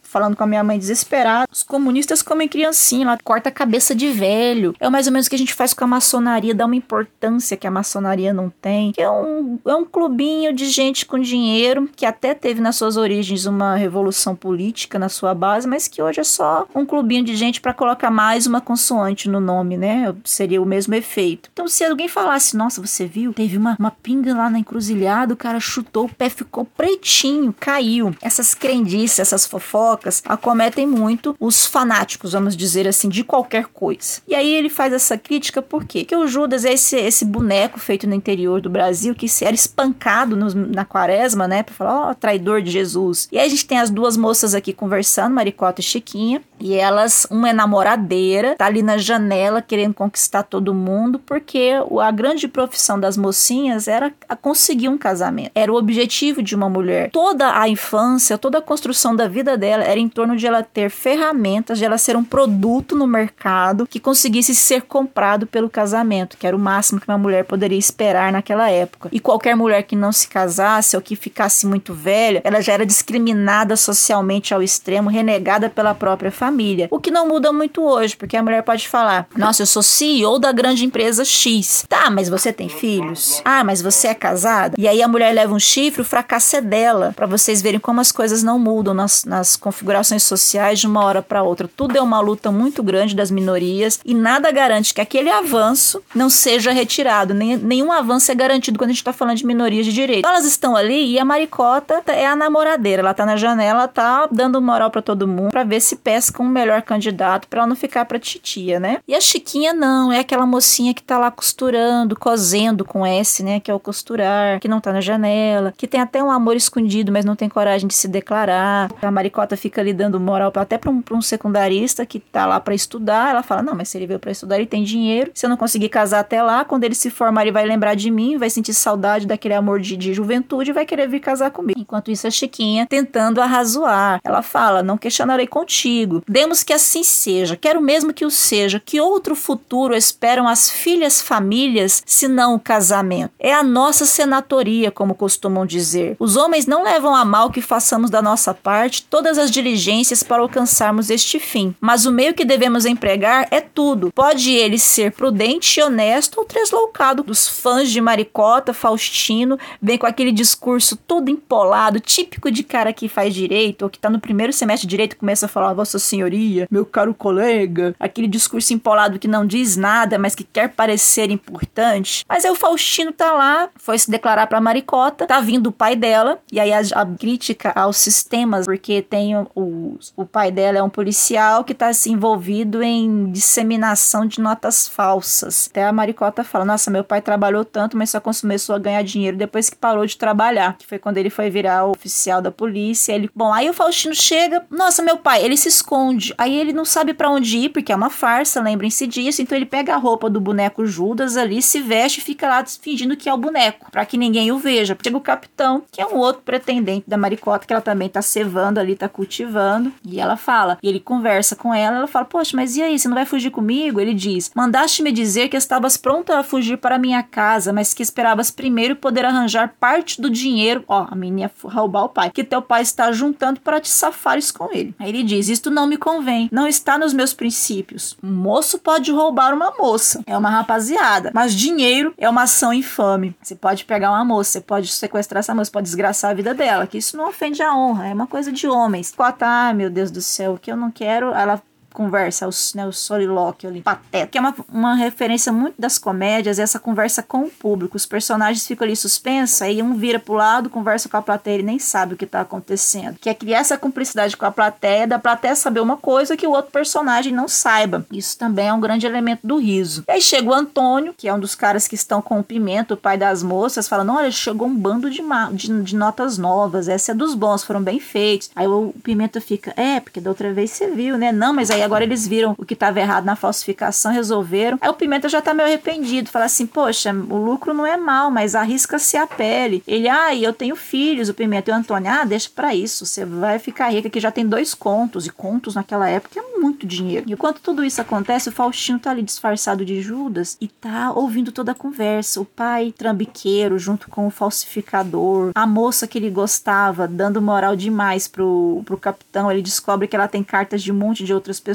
falando 0.10 0.36
com 0.36 0.44
a 0.44 0.48
minha 0.48 0.64
mãe 0.64 0.78
desesperada. 0.78 1.48
Os 1.52 1.62
comunistas 1.62 2.22
comem 2.22 2.48
criancinha, 2.48 3.06
lá 3.06 3.18
corta 3.24 3.50
a 3.50 3.52
cabeça 3.52 3.94
de 3.94 4.10
velho. 4.10 4.74
É 4.80 4.90
mais 4.90 5.06
ou 5.06 5.14
menos 5.14 5.28
o 5.28 5.30
que 5.30 5.36
a 5.36 5.40
gente 5.40 5.54
faz 5.54 5.74
com 5.74 5.84
a 5.84 5.88
maçonaria, 5.88 6.56
dá 6.56 6.66
uma 6.66 6.76
importância 6.76 7.56
que 7.56 7.68
a 7.68 7.72
maçonaria 7.72 8.34
não 8.34 8.50
tem. 8.50 8.94
É 8.98 9.10
um, 9.10 9.60
é 9.66 9.76
um 9.76 9.86
clubinho 9.86 10.52
de 10.52 10.68
gente 10.68 11.06
com 11.06 11.20
dinheiro 11.20 11.90
que 11.96 12.06
até 12.06 12.34
teve 12.34 12.60
nas 12.60 12.76
suas 12.76 12.98
origens 12.98 13.46
uma 13.46 13.76
revolução 13.76 14.36
política 14.36 14.98
na 14.98 15.10
sua 15.10 15.36
base, 15.36 15.68
mas 15.68 15.88
que 15.88 16.02
hoje 16.02 16.20
é 16.20 16.24
só 16.24 16.66
um 16.74 16.86
clubinho 16.86 17.24
de 17.24 17.36
gente 17.36 17.62
para 17.62 17.74
colocar 17.74 18.10
mais 18.10 18.48
uma 18.48 18.62
consoante 18.62 19.30
no 19.30 19.40
nome, 19.40 19.78
né? 19.78 20.14
Seria 20.24 20.62
o 20.62 20.66
mesmo 20.66 20.96
efeito. 20.96 21.50
Então, 21.54 21.68
se 21.68 21.84
alguém 21.84 22.08
falasse, 22.08 22.58
nossa, 22.58 22.82
você 22.82 23.06
viu? 23.06 23.34
Teve 23.34 23.58
uma, 23.58 23.76
uma 23.78 23.92
pinga 24.02 24.34
lá 24.34 24.50
na 24.50 24.60
encruzilhada, 24.60 25.34
o 25.34 25.38
cara 25.38 25.60
chutou, 25.60 26.06
o 26.06 26.14
pé 26.14 26.30
ficou 26.30 26.66
pretinho, 26.66 27.54
caiu. 27.60 28.16
Essas 28.22 28.54
crendices, 28.54 29.20
essas 29.20 29.46
fofocas 29.46 30.22
acometem 30.26 30.88
muito 30.88 31.36
os 31.40 31.66
fanáticos, 31.66 32.34
vamos 32.34 32.56
dizer 32.56 32.88
assim, 32.88 33.10
de 33.10 33.24
qualquer 33.24 33.66
coisa. 33.68 34.22
E 34.28 34.36
aí 34.36 34.54
ele 34.54 34.70
faz 34.70 34.94
essa 34.94 35.18
crítica 35.18 35.62
por 35.62 35.86
quê? 35.86 36.00
Porque 36.00 36.16
o 36.16 36.28
Judas 36.28 36.66
é 36.66 36.74
esse, 36.74 36.96
esse 36.96 37.26
boneco 37.26 37.80
feito 37.80 38.08
no 38.08 38.16
interior 38.16 38.62
do 38.62 38.70
Brasil 38.70 39.14
que 39.14 39.28
era 39.42 39.56
espancado 39.56 40.36
na 40.36 40.86
quaresma, 40.86 41.48
né? 41.48 41.64
Pra 41.64 41.74
falar, 41.74 42.08
ó, 42.08 42.12
oh, 42.12 42.16
traidor 42.16 42.62
de 42.62 42.72
Jesus. 42.72 43.28
E 43.32 43.38
aí 43.38 43.46
a 43.46 43.50
gente 43.50 43.66
tem 43.66 43.80
as 43.80 43.90
duas 43.90 44.18
moças 44.18 44.54
aqui 44.56 44.74
conversando, 44.74 45.36
Maricota 45.36 45.82
e 45.82 45.84
Chiquinha, 45.84 46.42
e 46.60 46.74
elas, 46.74 47.26
uma 47.30 47.50
é 47.50 47.54
namoradeira, 47.54 48.56
tá 48.56 48.66
ali 48.66 48.82
na 48.82 48.98
janela 48.98 49.62
querendo 49.62 49.94
conquistar 49.94 50.44
todo 50.44 50.74
mundo, 50.74 51.20
porque 51.20 51.74
a 52.02 52.12
grande 52.12 52.48
profissão 52.48 53.00
das 53.00 53.18
mocinhas 53.18 53.88
era 53.92 54.14
conseguir 54.42 54.90
um 54.90 54.98
casamento. 54.98 55.52
Era 55.56 55.72
o 55.72 55.76
objetivo 55.76 56.42
de 56.42 56.56
uma 56.56 56.70
mulher. 56.70 57.10
Toda 57.12 57.60
a 57.60 57.68
infância, 57.68 58.38
toda 58.38 58.60
a 58.60 58.62
construção 58.62 59.16
da 59.16 59.28
vida 59.28 59.58
dela 59.58 59.84
era 59.84 60.00
em 60.00 60.10
torno 60.10 60.36
de 60.36 60.46
ela 60.48 60.64
ter 60.64 60.90
ferramentas, 60.90 61.78
de 61.78 61.86
ela 61.86 61.98
ser 61.98 62.16
um 62.16 62.24
produto 62.24 62.96
no 62.96 63.08
mercado 63.08 63.88
que 63.88 64.00
conseguisse 64.00 64.54
ser 64.56 64.84
comprado 64.84 65.48
pelo 65.48 65.70
casamento, 65.70 66.38
que 66.38 66.46
era 66.46 66.56
o 66.56 66.60
máximo 66.60 67.00
que 67.00 67.08
uma 67.08 67.18
mulher 67.18 67.46
poderia 67.46 67.78
esperar 67.78 68.32
naquela 68.32 68.70
época. 68.70 69.10
E 69.12 69.20
qualquer 69.20 69.56
mulher 69.56 69.84
que 69.84 69.96
não 69.96 70.12
se 70.12 70.28
casasse 70.28 70.96
ou 70.96 71.02
que 71.02 71.16
ficasse 71.16 71.66
muito 71.66 71.94
velha, 71.94 72.42
ela 72.44 72.62
já 72.62 72.74
era 72.74 72.86
discriminada 72.86 73.76
socialmente 73.76 74.54
ao 74.54 74.62
extremo, 74.62 75.10
renegada 75.10 75.70
pela 75.70 75.94
própria 75.94 76.32
família. 76.32 76.88
O 76.92 77.00
que 77.00 77.12
não 77.12 77.28
muda 77.28 77.52
muito 77.52 77.82
hoje, 77.82 78.16
porque 78.16 78.38
a 78.38 78.44
mulher 78.44 78.64
pode 78.64 78.88
falar: 78.88 79.28
"Nossa, 79.36 79.62
eu 79.62 79.66
sou 79.66 79.84
CEO 79.84 80.40
da 80.40 80.52
grande 80.52 80.86
empresa 80.86 81.26
X". 81.26 81.86
Tá, 81.88 82.10
mas 82.10 82.30
você 82.30 82.52
tem 82.52 82.70
filhos? 82.70 83.42
Ah, 83.44 83.64
mas 83.64 83.79
você 83.82 84.08
é 84.08 84.14
casada? 84.14 84.76
E 84.78 84.88
aí 84.88 85.02
a 85.02 85.08
mulher 85.08 85.34
leva 85.34 85.54
um 85.54 85.60
chifre, 85.60 86.02
o 86.02 86.06
fracasso 86.06 86.56
é 86.56 86.62
dela, 86.62 87.14
para 87.16 87.26
vocês 87.26 87.62
verem 87.62 87.80
como 87.80 88.02
as 88.02 88.12
coisas 88.12 88.44
não 88.44 88.60
mudam 88.60 88.94
nas, 88.94 89.26
nas 89.26 89.56
configurações 89.56 90.24
sociais 90.24 90.80
de 90.80 90.88
uma 90.88 91.04
hora 91.04 91.22
para 91.22 91.44
outra. 91.44 91.70
Tudo 91.76 91.98
é 91.98 92.02
uma 92.02 92.20
luta 92.20 92.52
muito 92.52 92.82
grande 92.84 93.16
das 93.16 93.32
minorias 93.32 94.00
e 94.06 94.14
nada 94.14 94.52
garante 94.52 94.94
que 94.94 95.02
aquele 95.02 95.30
avanço 95.30 96.02
não 96.14 96.30
seja 96.30 96.72
retirado. 96.72 97.34
Nem, 97.34 97.58
nenhum 97.58 97.92
avanço 97.92 98.32
é 98.32 98.36
garantido 98.36 98.78
quando 98.78 98.90
a 98.90 98.94
gente 98.94 99.02
está 99.02 99.14
falando 99.14 99.38
de 99.38 99.46
minorias 99.46 99.86
de 99.86 99.94
direito. 99.94 100.20
Então, 100.20 100.32
elas 100.32 100.46
estão 100.46 100.76
ali 100.76 101.14
e 101.14 101.20
a 101.20 101.26
maricota 101.26 102.04
é 102.08 102.26
a 102.26 102.36
namoradeira. 102.36 103.02
Ela 103.02 103.14
tá 103.14 103.26
na 103.26 103.36
janela, 103.36 103.88
tá 103.88 104.28
dando 104.32 104.62
moral 104.62 104.90
para 104.90 105.02
todo 105.02 105.28
mundo 105.28 105.52
para 105.52 105.64
ver 105.64 105.82
se 105.82 105.96
pesca 105.96 106.42
um 106.42 106.48
melhor 106.48 106.82
candidato 106.82 107.48
para 107.48 107.60
ela 107.60 107.68
não 107.68 107.76
ficar 107.76 108.06
pra 108.06 108.20
titia, 108.20 108.80
né? 108.80 109.00
E 109.08 109.16
a 109.16 109.22
Chiquinha 109.22 109.74
não, 109.74 110.12
é 110.12 110.20
aquela 110.20 110.46
mocinha 110.46 110.94
que 110.94 111.04
tá 111.04 111.18
lá 111.18 111.32
costurando, 111.32 112.16
cozendo 112.16 112.86
com 112.86 113.06
S, 113.06 113.44
né? 113.44 113.60
Que 113.70 113.72
é 113.72 113.76
o 113.76 113.80
costurar, 113.80 114.60
que 114.60 114.68
não 114.68 114.82
tá 114.82 114.92
na 114.92 115.00
janela, 115.00 115.72
que 115.78 115.88
tem 115.88 116.02
até 116.02 116.24
um 116.24 116.32
amor 116.32 116.56
escondido, 116.56 117.12
mas 117.12 117.24
não 117.24 117.36
tem 117.36 117.48
coragem 117.48 117.88
de 117.88 117.94
se 117.94 118.08
declarar. 118.08 118.92
A 119.00 119.12
maricota 119.12 119.56
fica 119.56 119.80
ali 119.80 119.94
dando 119.94 120.20
moral 120.20 120.52
até 120.56 120.76
para 120.76 120.90
um, 120.90 121.04
pra 121.04 121.16
um 121.16 121.22
secundarista 121.22 122.04
que 122.04 122.20
tá 122.20 122.48
lá 122.48 122.60
para 122.60 122.74
estudar. 122.74 123.30
Ela 123.30 123.44
fala: 123.44 123.62
Não, 123.62 123.76
mas 123.76 123.90
se 123.90 123.98
ele 124.00 124.08
veio 124.08 124.20
para 124.20 124.32
estudar, 124.32 124.58
ele 124.58 124.66
tem 124.66 124.84
dinheiro. 124.84 125.30
Se 125.36 125.46
eu 125.46 125.52
não 125.52 125.56
conseguir 125.56 125.90
casar 125.90 126.22
até 126.22 126.42
lá, 126.42 126.66
quando 126.66 126.84
ele 126.84 126.96
se 126.96 127.12
formar, 127.12 127.44
ele 127.44 127.52
vai 127.52 127.64
lembrar 127.64 127.94
de 127.94 128.10
mim, 128.10 128.38
vai 128.38 128.50
sentir 128.50 128.74
saudade 128.74 129.28
daquele 129.28 129.54
amor 129.54 129.80
de, 129.80 129.96
de 129.96 130.16
juventude 130.16 130.72
e 130.72 130.74
vai 130.74 130.84
querer 130.84 131.08
vir 131.08 131.20
casar 131.20 131.52
comigo. 131.52 131.80
Enquanto 131.80 132.10
isso, 132.10 132.26
a 132.26 132.32
Chiquinha 132.32 132.88
tentando 132.88 133.40
arrazoar. 133.40 134.20
Ela 134.24 134.42
fala: 134.42 134.82
Não 134.82 134.98
questionarei 134.98 135.46
contigo. 135.46 136.24
Demos 136.28 136.64
que 136.64 136.74
assim 136.74 137.04
seja. 137.04 137.56
Quero 137.56 137.80
mesmo 137.80 138.16
que 138.16 138.26
o 138.26 138.32
seja. 138.32 138.82
Que 138.84 139.00
outro 139.00 139.36
futuro 139.36 139.96
esperam 139.96 140.48
as 140.48 140.72
filhas 140.72 141.22
famílias, 141.22 142.02
se 142.04 142.28
não 142.28 142.56
o 142.56 142.60
casamento? 142.60 143.34
É 143.40 143.54
a 143.54 143.59
nossa 143.62 144.06
senatoria, 144.06 144.90
como 144.90 145.14
costumam 145.14 145.66
dizer. 145.66 146.16
Os 146.18 146.38
homens 146.38 146.66
não 146.66 146.84
levam 146.84 147.14
a 147.14 147.26
mal 147.26 147.52
que 147.52 147.62
façamos 147.62 148.10
da 148.10 148.22
nossa 148.22 148.54
parte 148.54 149.04
todas 149.04 149.38
as 149.38 149.50
as 149.50 149.52
diligências 149.52 150.22
para 150.22 150.42
alcançarmos 150.42 151.10
este 151.10 151.40
fim. 151.40 151.76
Mas 151.82 152.06
o 152.06 152.12
meio 152.12 152.34
que 152.34 152.46
devemos 152.46 152.86
empregar 152.86 153.48
é 153.50 153.60
tudo. 153.60 154.12
Pode 154.14 154.52
ele 154.52 154.78
ser 154.78 155.12
prudente 155.12 155.82
honesto 155.82 156.38
ou 156.38 156.46
tresloucado. 156.46 157.24
Dos 157.24 157.48
fãs 157.48 157.90
de 157.90 158.00
Maricota, 158.00 158.74
Faustino, 158.74 159.58
vem 159.82 159.98
com 159.98 160.06
aquele 160.06 160.32
discurso 160.32 160.96
todo 160.96 161.30
empolado, 161.30 162.00
típico 162.00 162.52
de 162.52 162.64
cara 162.64 162.94
que 162.94 163.10
faz 163.10 163.34
direito, 163.34 163.84
ou 163.84 163.90
que 163.90 164.00
tá 164.00 164.10
no 164.10 164.20
primeiro 164.20 164.54
semestre 164.54 164.88
de 164.88 164.92
direito 164.92 165.14
e 165.14 165.18
começa 165.18 165.48
a 165.48 165.50
falar, 165.50 165.74
Vossa 165.74 165.98
Senhoria, 165.98 166.68
meu 166.70 166.86
caro 166.86 167.14
colega. 167.14 167.96
Aquele 168.00 168.28
discurso 168.28 168.74
empolado 168.74 169.18
que 169.18 169.28
não 169.28 169.46
diz 169.46 169.76
nada, 169.76 170.20
mas 170.20 170.36
que 170.36 170.44
quer 170.44 170.70
parecer 170.70 171.32
importante. 171.32 172.24
Mas 172.30 172.46
aí 172.46 172.52
o 172.52 172.56
Faustino 172.56 173.12
tá 173.12 173.34
lá, 173.34 173.49
foi 173.76 173.98
se 173.98 174.10
declarar 174.10 174.48
pra 174.48 174.62
Maricota, 174.62 175.28
tá 175.28 175.40
vindo 175.40 175.68
o 175.68 175.72
pai 175.72 175.96
dela, 175.96 176.40
e 176.52 176.60
aí 176.60 176.72
a, 176.74 176.80
a 176.80 177.06
crítica 177.06 177.72
aos 177.76 177.98
sistemas, 177.98 178.66
porque 178.66 179.02
tem 179.02 179.36
o, 179.56 179.98
o 180.16 180.26
pai 180.26 180.52
dela 180.52 180.78
é 180.78 180.84
um 180.84 180.90
policial 180.90 181.64
que 181.64 181.74
está 181.74 181.92
se 181.94 182.12
envolvido 182.12 182.84
em 182.84 183.32
disseminação 183.32 184.26
de 184.26 184.40
notas 184.40 184.88
falsas. 184.88 185.68
Até 185.70 185.86
a 185.86 185.92
Maricota 185.92 186.44
fala: 186.44 186.66
Nossa, 186.66 186.92
meu 186.92 187.04
pai 187.04 187.22
trabalhou 187.22 187.66
tanto, 187.66 187.98
mas 187.98 188.10
só 188.10 188.20
começou 188.20 188.76
a 188.76 188.80
ganhar 188.80 189.02
dinheiro 189.04 189.38
depois 189.38 189.70
que 189.70 189.76
parou 189.76 190.06
de 190.06 190.18
trabalhar. 190.18 190.78
Que 190.78 190.86
foi 190.86 191.00
quando 191.00 191.18
ele 191.18 191.30
foi 191.30 191.50
virar 191.50 191.86
o 191.86 191.92
oficial 191.92 192.42
da 192.42 192.52
polícia. 192.52 193.14
Ele, 193.14 193.30
bom, 193.36 193.54
aí 193.54 193.70
o 193.70 193.74
Faustino 193.74 194.16
chega: 194.16 194.66
Nossa, 194.70 195.02
meu 195.02 195.18
pai, 195.18 195.44
ele 195.44 195.58
se 195.58 195.68
esconde. 195.68 196.34
Aí 196.38 196.58
ele 196.58 196.74
não 196.74 196.86
sabe 196.86 197.14
para 197.14 197.30
onde 197.30 197.58
ir, 197.58 197.70
porque 197.70 197.92
é 197.92 197.96
uma 197.96 198.10
farsa, 198.10 198.62
lembrem-se 198.62 199.08
disso. 199.08 199.42
Então 199.42 199.58
ele 199.58 199.66
pega 199.66 199.94
a 199.94 199.98
roupa 199.98 200.30
do 200.30 200.40
boneco 200.40 200.86
Judas 200.86 201.38
ali, 201.38 201.62
se 201.62 201.82
veste 201.82 202.20
e 202.20 202.24
fica 202.24 202.48
lá 202.48 202.64
fingindo 202.66 203.16
que 203.16 203.30
é 203.30 203.34
o 203.34 203.38
boneco, 203.40 203.92
para 203.92 204.06
que 204.06 204.18
ninguém 204.18 204.52
o 204.52 204.58
veja. 204.58 204.98
Chega 205.02 205.18
o 205.18 205.22
capitão, 205.22 205.84
que 205.92 206.02
é 206.02 206.06
um 206.06 206.18
outro 206.18 206.42
pretendente 206.44 207.10
da 207.10 207.18
Maricota, 207.18 207.66
que 207.66 207.74
ela 207.74 207.82
também 207.82 208.10
tá 208.10 208.22
cevando 208.22 208.80
ali, 208.80 208.96
tá 208.96 209.10
cultivando. 209.10 209.92
E 210.06 210.20
ela 210.20 210.38
fala, 210.38 210.78
e 210.82 210.88
ele 210.88 211.00
conversa 211.00 211.56
com 211.56 211.74
ela, 211.74 211.98
ela 211.98 212.08
fala: 212.08 212.26
Poxa, 212.26 212.56
mas 212.56 212.76
e 212.76 212.82
aí, 212.82 212.98
você 212.98 213.08
não 213.08 213.16
vai 213.16 213.26
fugir 213.26 213.52
comigo? 213.52 214.00
Ele 214.00 214.14
diz: 214.14 214.52
Mandaste-me 214.56 215.12
dizer 215.12 215.50
que 215.50 215.58
estavas 215.58 215.98
pronta 215.98 216.40
a 216.40 216.44
fugir 216.44 216.78
para 216.78 216.98
minha 216.98 217.24
casa, 217.24 217.72
mas 217.74 217.94
que 217.94 218.04
esperavas 218.04 218.52
primeiro 218.52 218.96
poder 218.96 219.26
arranjar 219.26 219.76
parte 219.80 220.22
do 220.22 220.30
dinheiro, 220.30 220.84
ó, 220.88 221.08
a 221.10 221.16
menina 221.16 221.52
roubar 221.64 222.06
o 222.06 222.10
pai, 222.10 222.32
que 222.32 222.44
teu 222.44 222.62
pai 222.62 222.82
está 222.82 223.12
juntando 223.12 223.60
para 223.60 223.80
te 223.80 223.90
safares 223.90 224.52
com 224.52 224.70
ele. 224.72 224.94
Aí 225.00 225.10
ele 225.10 225.24
diz: 225.24 225.50
Isto 225.50 225.70
não 225.70 225.88
me 225.88 225.98
convém, 225.98 226.50
não 226.52 226.68
está 226.68 226.98
nos 226.98 227.14
meus 227.14 227.34
princípios. 227.34 228.18
Um 228.24 228.32
moço 228.32 228.80
pode 228.80 229.12
roubar 229.12 229.54
uma 229.54 229.74
moça, 229.78 230.22
é 230.26 230.38
uma 230.38 230.50
rapaziada, 230.50 231.32
mas 231.34 231.54
dinheiro 231.54 232.14
é 232.18 232.30
uma 232.30 232.44
ação 232.44 232.74
infame. 232.74 233.19
Você 233.42 233.56
pode 233.56 233.86
pegar 233.86 234.12
uma 234.12 234.24
moça, 234.26 234.52
você 234.52 234.62
pode 234.62 234.88
sequestrar 234.88 235.40
essa 235.40 235.54
moça, 235.54 235.72
pode 235.72 235.86
desgraçar 235.86 236.32
a 236.32 236.34
vida 236.34 236.54
dela, 236.54 236.88
que 236.88 236.98
isso 236.98 237.18
não 237.18 237.30
ofende 237.30 237.62
a 237.62 237.76
honra, 237.76 238.08
é 238.08 238.14
uma 238.14 238.28
coisa 238.28 238.52
de 238.52 238.68
homens. 238.68 239.14
Ah, 239.42 239.74
meu 239.74 239.90
Deus 239.90 240.12
do 240.12 240.22
céu, 240.22 240.54
o 240.54 240.60
que 240.60 240.72
eu 240.72 240.78
não 240.78 240.92
quero, 240.92 241.34
ela 241.34 241.62
conversa, 241.94 242.48
o, 242.48 242.52
né, 242.76 242.86
o 242.86 242.92
solilóquio 242.92 243.70
ali, 243.70 243.82
pateta, 243.82 244.28
que 244.28 244.38
é 244.38 244.42
uma, 244.42 244.56
uma 244.72 244.96
referência 244.96 245.52
muito 245.52 245.76
das 245.80 245.98
comédias, 245.98 246.60
essa 246.60 246.80
conversa 246.80 247.22
com 247.22 247.42
o 247.42 247.50
público. 247.50 247.98
Os 247.98 248.06
personagens 248.06 248.66
ficam 248.66 248.86
ali 248.86 248.96
suspensos, 248.96 249.62
aí 249.62 249.82
um 249.82 249.96
vira 249.96 250.20
pro 250.20 250.34
lado, 250.34 250.70
conversa 250.70 251.10
com 251.10 251.18
a 251.18 251.22
plateia 251.22 251.60
e 251.60 251.64
nem 251.64 251.80
sabe 251.80 252.14
o 252.14 252.18
que 252.18 252.26
tá 252.26 252.42
acontecendo. 252.42 253.18
Que 253.20 253.30
é 253.30 253.34
criar 253.34 253.60
essa 253.60 253.78
cumplicidade 253.78 254.38
com 254.38 254.46
a 254.46 254.52
plateia, 254.52 255.08
da 255.08 255.20
plateia 255.20 255.56
saber 255.56 255.80
uma 255.80 255.98
coisa 255.98 256.38
que 256.38 256.48
o 256.48 256.52
outro 256.52 256.72
personagem 256.72 257.34
não 257.34 257.48
saiba. 257.48 258.06
Isso 258.12 258.38
também 258.38 258.68
é 258.68 258.74
um 258.74 258.80
grande 258.80 259.06
elemento 259.06 259.46
do 259.46 259.58
riso. 259.58 260.04
E 260.08 260.12
aí 260.12 260.22
chega 260.22 260.50
o 260.50 260.54
Antônio, 260.54 261.14
que 261.16 261.28
é 261.28 261.34
um 261.34 261.40
dos 261.40 261.56
caras 261.56 261.88
que 261.88 261.96
estão 261.96 262.22
com 262.22 262.40
o 262.40 262.44
Pimenta, 262.44 262.94
o 262.94 262.98
pai 262.98 263.18
das 263.18 263.44
moças, 263.44 263.88
falando: 263.88 264.14
olha, 264.14 264.32
chegou 264.32 264.68
um 264.68 264.76
bando 264.76 265.10
de, 265.10 265.22
de, 265.54 265.82
de 265.84 265.96
notas 265.96 266.38
novas, 266.38 266.88
essa 266.88 267.12
é 267.12 267.16
dos 267.16 267.34
bons, 267.34 267.64
foram 267.64 267.82
bem 267.82 268.00
feitos. 268.00 268.50
Aí 268.56 268.68
o 268.68 268.94
Pimenta 269.04 269.42
fica, 269.42 269.74
é, 269.76 270.00
porque 270.00 270.22
da 270.22 270.30
outra 270.30 270.54
vez 270.54 270.72
você 270.72 270.88
viu, 270.88 271.18
né? 271.18 271.32
Não, 271.32 271.54
mas 271.54 271.72
aí 271.72 271.79
Aí 271.80 271.84
agora 271.86 272.04
eles 272.04 272.28
viram 272.28 272.56
o 272.58 272.66
que 272.66 272.74
estava 272.74 273.00
errado 273.00 273.26
na 273.26 273.36
falsificação, 273.36 274.12
resolveram. 274.12 274.78
Aí 274.82 274.90
o 274.90 274.94
Pimenta 274.94 275.30
já 275.30 275.42
tá 275.42 275.54
meio 275.54 275.68
arrependido, 275.68 276.30
fala 276.30 276.46
assim: 276.46 276.68
Poxa, 276.68 277.14
o 277.14 277.38
lucro 277.38 277.74
não 277.74 277.86
é 277.86 277.96
mal, 277.96 278.30
mas 278.30 278.54
arrisca-se 278.54 279.16
a 279.18 279.26
pele. 279.26 279.82
Ele, 279.88 280.08
ah, 280.10 280.36
eu 280.36 280.54
tenho 280.54 280.76
filhos, 280.76 281.30
o 281.30 281.34
Pimenta 281.34 281.72
e 281.72 281.74
o 281.74 281.78
Antônio, 281.78 282.12
ah, 282.12 282.26
deixa 282.26 282.50
para 282.54 282.76
isso, 282.76 283.06
você 283.06 283.26
vai 283.26 283.60
ficar 283.60 283.90
rica, 283.90 284.10
que 284.10 284.20
já 284.20 284.32
tem 284.32 284.46
dois 284.46 284.74
contos, 284.74 285.26
e 285.26 285.30
contos 285.30 285.76
naquela 285.76 286.10
época 286.10 286.40
é 286.40 286.60
muito 286.60 286.86
dinheiro. 286.86 287.26
E 287.30 287.34
enquanto 287.34 287.62
tudo 287.62 287.84
isso 287.84 288.02
acontece, 288.02 288.50
o 288.50 288.52
Faustino 288.52 289.00
tá 289.00 289.12
ali 289.12 289.22
disfarçado 289.22 289.86
de 289.86 290.02
Judas 290.02 290.58
e 290.60 290.68
tá 290.68 291.12
ouvindo 291.12 291.52
toda 291.52 291.72
a 291.72 291.76
conversa. 291.76 292.42
O 292.42 292.46
pai 292.46 292.94
trambiqueiro 292.98 293.80
junto 293.80 294.10
com 294.10 294.28
o 294.28 294.32
falsificador, 294.32 295.52
a 295.56 295.66
moça 295.66 296.08
que 296.08 296.18
ele 296.18 296.30
gostava, 296.30 297.08
dando 297.08 297.42
moral 297.42 297.76
demais 297.76 298.28
pro, 298.28 298.82
pro 298.86 298.98
capitão. 298.98 299.50
Ele 299.50 299.62
descobre 299.62 300.08
que 300.08 300.16
ela 300.16 300.28
tem 300.28 300.44
cartas 300.44 300.84
de 300.84 300.92
um 300.92 300.96
monte 300.96 301.24
de 301.24 301.34
outras 301.34 301.60
pessoas. 301.60 301.69